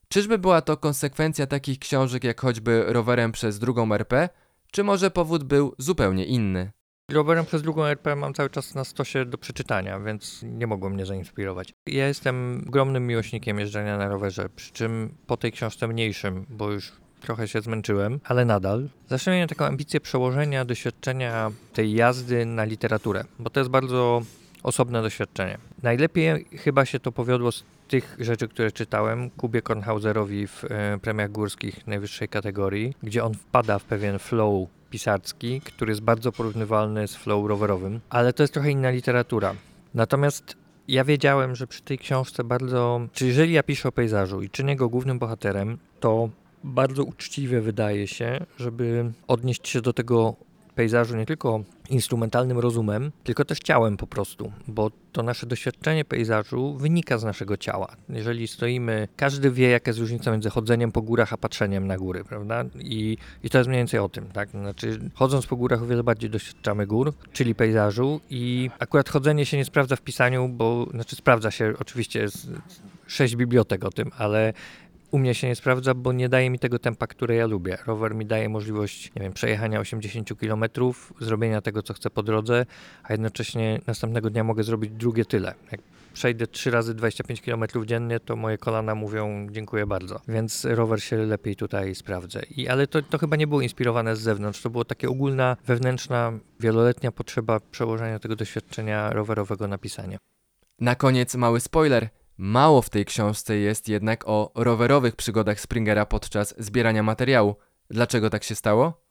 Czyżby 0.10 0.38
była 0.38 0.62
to 0.62 0.78
konsekwencja 0.78 1.48
takich 1.48 1.80
książek 1.80 2.24
jak 2.24 2.42
choćby 2.42 2.84
rowerem 2.88 3.32
przez 3.32 3.60
drugą 3.60 3.94
RP, 3.94 4.30
czy 4.72 4.84
może 4.84 5.12
powód 5.12 5.44
był 5.44 5.76
zupełnie 5.78 6.26
inny? 6.26 6.72
Rowerem 7.12 7.46
przez 7.46 7.62
drugą 7.62 7.86
RP 7.86 8.16
mam 8.16 8.34
cały 8.34 8.50
czas 8.50 8.76
na 8.76 8.84
stosie 8.84 9.26
do 9.26 9.38
przeczytania, 9.38 10.00
więc 10.00 10.42
nie 10.44 10.68
mogło 10.68 10.90
mnie 10.90 11.06
zainspirować. 11.06 11.74
Ja 11.86 12.08
jestem 12.08 12.66
ogromnym 12.68 13.08
miłośnikiem 13.08 13.60
jeżdżenia 13.60 13.98
na 13.98 14.08
rowerze, 14.08 14.50
przy 14.56 14.72
czym 14.72 15.18
po 15.28 15.38
tej 15.38 15.52
książce 15.52 15.88
mniejszym, 15.88 16.46
bo 16.50 16.72
już 16.72 16.92
trochę 17.22 17.48
się 17.48 17.62
zmęczyłem, 17.62 18.20
ale 18.24 18.46
nadal. 18.46 18.90
Zawsze 19.10 19.32
miałem 19.32 19.48
taką 19.48 19.66
ambicję 19.66 20.00
przełożenia 20.00 20.66
doświadczenia 20.66 21.52
tej 21.74 21.94
jazdy 21.94 22.46
na 22.46 22.64
literaturę, 22.64 23.24
bo 23.40 23.50
to 23.50 23.60
jest 23.60 23.70
bardzo 23.70 24.22
osobne 24.64 25.02
doświadczenie. 25.02 25.58
Najlepiej 25.84 26.46
chyba 26.46 26.86
się 26.86 27.00
to 27.00 27.12
powiodło 27.12 27.52
z 27.52 27.64
tych 27.88 28.18
rzeczy, 28.20 28.48
które 28.48 28.72
czytałem 28.72 29.30
Kubie 29.30 29.62
Kornhauserowi 29.62 30.48
w 30.48 30.64
e, 30.64 30.98
premiach 31.02 31.32
górskich 31.32 31.88
najwyższej 31.88 32.30
kategorii, 32.30 32.94
gdzie 33.04 33.24
on 33.24 33.34
wpada 33.34 33.80
w 33.80 33.84
pewien 33.84 34.20
flow 34.20 34.68
pisarski, 34.90 35.62
który 35.62 35.92
jest 35.92 36.02
bardzo 36.02 36.32
porównywalny 36.32 37.08
z 37.08 37.16
flow 37.16 37.48
rowerowym, 37.48 38.00
ale 38.10 38.34
to 38.34 38.44
jest 38.44 38.54
trochę 38.54 38.72
inna 38.72 38.90
literatura. 38.90 39.56
Natomiast 39.94 40.56
ja 40.88 41.04
wiedziałem, 41.04 41.56
że 41.56 41.68
przy 41.68 41.82
tej 41.82 41.98
książce 41.98 42.44
bardzo, 42.44 43.02
czy 43.14 43.28
jeżeli 43.28 43.54
ja 43.54 43.64
piszę 43.64 43.90
o 43.90 43.92
pejzażu 43.92 44.42
i 44.42 44.50
czynię 44.50 44.76
go 44.76 44.90
głównym 44.90 45.20
bohaterem, 45.20 45.78
to 46.00 46.30
bardzo 46.64 47.04
uczciwie 47.04 47.62
wydaje 47.62 48.08
się, 48.08 48.46
żeby 48.58 49.12
odnieść 49.28 49.70
się 49.70 49.82
do 49.82 49.94
tego 49.94 50.36
pejzażu 50.78 51.18
nie 51.18 51.26
tylko 51.26 51.64
instrumentalnym 51.90 52.60
rozumem, 52.60 53.12
tylko 53.24 53.46
też 53.46 53.60
ciałem 53.60 53.98
po 53.98 54.08
prostu, 54.08 54.52
bo 54.68 54.92
to 55.12 55.24
nasze 55.24 55.48
doświadczenie 55.48 56.06
pejzażu 56.06 56.74
wynika 56.78 57.18
z 57.18 57.24
naszego 57.24 57.58
ciała. 57.58 57.88
Jeżeli 58.10 58.48
stoimy, 58.48 59.08
każdy 59.16 59.52
wie, 59.52 59.70
jaka 59.70 59.90
jest 59.90 60.00
różnica 60.00 60.32
między 60.32 60.50
chodzeniem 60.50 60.92
po 60.92 61.02
górach, 61.02 61.34
a 61.34 61.38
patrzeniem 61.38 61.88
na 61.88 61.98
góry, 61.98 62.24
prawda? 62.24 62.66
I, 62.80 63.18
i 63.44 63.50
to 63.50 63.58
jest 63.58 63.68
mniej 63.68 63.80
więcej 63.80 64.00
o 64.00 64.10
tym, 64.10 64.26
tak? 64.26 64.50
Znaczy, 64.50 65.00
chodząc 65.14 65.48
po 65.48 65.56
górach 65.56 65.84
o 65.84 65.86
wiele 65.86 66.04
bardziej 66.04 66.30
doświadczamy 66.30 66.88
gór, 66.88 67.14
czyli 67.34 67.56
pejzażu 67.56 68.22
i 68.30 68.70
akurat 68.80 69.10
chodzenie 69.10 69.46
się 69.46 69.58
nie 69.58 69.66
sprawdza 69.66 69.96
w 69.96 70.02
pisaniu, 70.02 70.50
bo, 70.50 70.88
znaczy 70.92 71.16
sprawdza 71.16 71.52
się, 71.52 71.74
oczywiście 71.80 72.20
jest 72.20 72.48
sześć 73.08 73.36
bibliotek 73.36 73.86
o 73.86 73.92
tym, 73.92 74.12
ale 74.18 74.54
u 75.12 75.20
mnie 75.20 75.36
się 75.36 75.48
nie 75.48 75.56
sprawdza, 75.56 75.94
bo 75.94 76.14
nie 76.14 76.30
daje 76.30 76.50
mi 76.50 76.60
tego 76.60 76.80
tempa, 76.80 77.08
które 77.08 77.36
ja 77.36 77.46
lubię. 77.46 77.78
Rower 77.86 78.16
mi 78.16 78.26
daje 78.26 78.50
możliwość, 78.50 79.12
nie 79.16 79.22
wiem, 79.22 79.34
przejechania 79.34 79.80
80 79.80 80.30
km, 80.40 80.66
zrobienia 81.20 81.62
tego, 81.62 81.84
co 81.84 81.94
chcę 81.94 82.10
po 82.10 82.24
drodze, 82.24 82.66
a 83.04 83.14
jednocześnie 83.14 83.82
następnego 83.88 84.30
dnia 84.30 84.44
mogę 84.44 84.64
zrobić 84.64 84.92
drugie 84.92 85.26
tyle. 85.26 85.54
Jak 85.72 85.82
przejdę 86.14 86.48
3 86.48 86.72
razy 86.72 86.94
25 86.94 87.42
km 87.42 87.64
dziennie, 87.86 88.20
to 88.20 88.36
moje 88.36 88.58
kolana 88.58 88.96
mówią 88.96 89.48
dziękuję 89.52 89.86
bardzo. 89.86 90.22
Więc 90.28 90.66
rower 90.66 91.04
się 91.04 91.18
lepiej 91.18 91.56
tutaj 91.56 91.96
sprawdza. 91.96 92.40
I, 92.56 92.68
ale 92.68 92.88
to, 92.88 93.02
to 93.02 93.18
chyba 93.18 93.36
nie 93.36 93.48
było 93.48 93.62
inspirowane 93.62 94.16
z 94.16 94.20
zewnątrz, 94.20 94.62
to 94.62 94.70
było 94.70 94.86
takie 94.86 95.10
ogólna, 95.10 95.58
wewnętrzna, 95.66 96.34
wieloletnia 96.60 97.12
potrzeba 97.12 97.60
przełożenia 97.72 98.20
tego 98.20 98.36
doświadczenia 98.36 99.10
rowerowego 99.14 99.68
na 99.68 99.78
pisanie. 99.78 100.18
Na 100.80 100.96
koniec 100.96 101.36
mały 101.36 101.60
spoiler. 101.60 102.10
Mało 102.38 102.82
w 102.82 102.90
tej 102.90 103.06
książce 103.06 103.58
jest 103.58 103.88
jednak 103.88 104.28
o 104.28 104.52
rowerowych 104.56 105.16
przygodach 105.16 105.60
Springera 105.60 106.06
podczas 106.06 106.56
zbierania 106.58 107.04
materiału. 107.04 107.56
Dlaczego 107.90 108.30
tak 108.30 108.44
się 108.44 108.56
stało? 108.56 109.07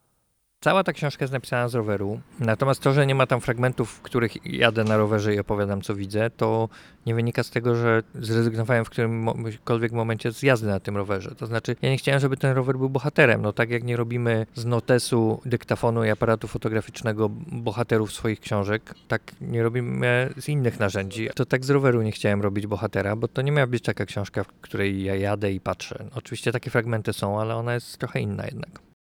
Cała 0.67 0.85
ta 0.85 0.93
książka 0.93 1.25
jest 1.25 1.33
napisana 1.33 1.69
z 1.69 1.75
roweru, 1.75 2.21
natomiast 2.41 2.81
to, 2.81 2.93
że 2.93 3.07
nie 3.07 3.15
ma 3.15 3.27
tam 3.27 3.41
fragmentów, 3.41 3.91
w 3.91 4.03
których 4.03 4.47
jadę 4.47 4.85
na 4.85 4.97
rowerze 4.97 5.35
i 5.35 5.39
opowiadam, 5.39 5.83
co 5.83 5.95
widzę, 5.95 6.31
to 6.31 6.69
nie 7.07 7.15
wynika 7.15 7.43
z 7.43 7.51
tego, 7.51 7.75
że 7.75 8.03
zrezygnowałem 8.15 8.85
w 8.85 8.91
którymkolwiek 8.91 9.93
momencie 9.93 10.33
z 10.33 10.43
jazdy 10.43 10.67
na 10.67 10.81
tym 10.81 10.97
rowerze. 10.97 11.35
To 11.35 11.47
znaczy, 11.47 11.77
ja 11.83 11.91
nie 11.91 11.97
chciałem, 11.97 12.21
żeby 12.21 12.37
ten 12.37 12.57
rower 12.57 12.79
był 12.79 12.91
bohaterem. 12.91 13.43
No 13.43 13.53
tak 13.53 13.71
jak 13.71 13.85
nie 13.85 13.97
robimy 13.97 14.47
z 14.55 14.65
notesu, 14.65 15.41
dyktafonu 15.45 16.05
i 16.05 16.11
aparatu 16.11 16.49
fotograficznego 16.49 17.29
bohaterów 17.47 18.13
swoich 18.13 18.41
książek, 18.41 18.95
tak 19.09 19.23
nie 19.41 19.63
robimy 19.63 20.33
z 20.37 20.49
innych 20.49 20.81
narzędzi. 20.81 21.29
To 21.35 21.47
tak 21.47 21.65
z 21.65 21.71
roweru 21.71 22.03
nie 22.03 22.13
chciałem 22.13 22.43
robić 22.43 22.67
bohatera, 22.67 23.17
bo 23.17 23.29
to 23.29 23.43
nie 23.43 23.53
miała 23.53 23.67
być 23.67 23.83
taka 23.83 24.07
książka, 24.07 24.45
w 24.45 24.49
której 24.61 25.05
ja 25.05 25.15
jadę 25.15 25.53
i 25.53 25.61
patrzę. 25.61 26.05
Oczywiście 26.15 26.53
takie 26.53 26.71
fragmenty 26.71 27.13
są, 27.13 27.41
ale 27.41 27.57
ona 27.57 27.75
jest 27.75 27.99
trochę 27.99 28.21
inna 28.21 28.45
jednak. 28.45 28.96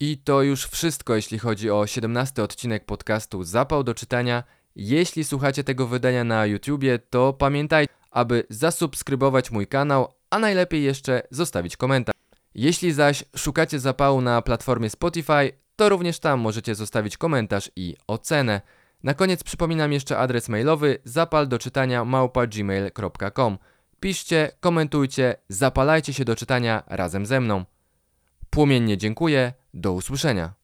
I 0.00 0.18
to 0.18 0.42
już 0.42 0.66
wszystko, 0.66 1.14
jeśli 1.14 1.38
chodzi 1.38 1.70
o 1.70 1.86
17 1.86 2.42
odcinek 2.42 2.84
podcastu 2.84 3.44
Zapał 3.44 3.84
do 3.84 3.94
czytania. 3.94 4.44
Jeśli 4.76 5.24
słuchacie 5.24 5.64
tego 5.64 5.86
wydania 5.86 6.24
na 6.24 6.46
YouTubie, 6.46 6.98
to 6.98 7.32
pamiętajcie, 7.32 7.92
aby 8.10 8.46
zasubskrybować 8.50 9.50
mój 9.50 9.66
kanał, 9.66 10.14
a 10.30 10.38
najlepiej 10.38 10.82
jeszcze 10.82 11.22
zostawić 11.30 11.76
komentarz. 11.76 12.14
Jeśli 12.54 12.92
zaś 12.92 13.24
szukacie 13.36 13.80
zapału 13.80 14.20
na 14.20 14.42
platformie 14.42 14.90
Spotify, 14.90 15.52
to 15.76 15.88
również 15.88 16.18
tam 16.18 16.40
możecie 16.40 16.74
zostawić 16.74 17.16
komentarz 17.16 17.70
i 17.76 17.96
ocenę. 18.06 18.60
Na 19.02 19.14
koniec 19.14 19.44
przypominam 19.44 19.92
jeszcze 19.92 20.18
adres 20.18 20.48
mailowy 20.48 20.98
zapal 21.04 21.48
do 21.48 21.58
czytania 21.58 22.04
małpa.gmail.com. 22.04 23.58
Piszcie, 24.00 24.50
komentujcie, 24.60 25.36
zapalajcie 25.48 26.12
się 26.12 26.24
do 26.24 26.36
czytania 26.36 26.82
razem 26.86 27.26
ze 27.26 27.40
mną. 27.40 27.64
Płomiennie 28.50 28.98
dziękuję, 28.98 29.52
do 29.74 29.92
usłyszenia. 29.92 30.59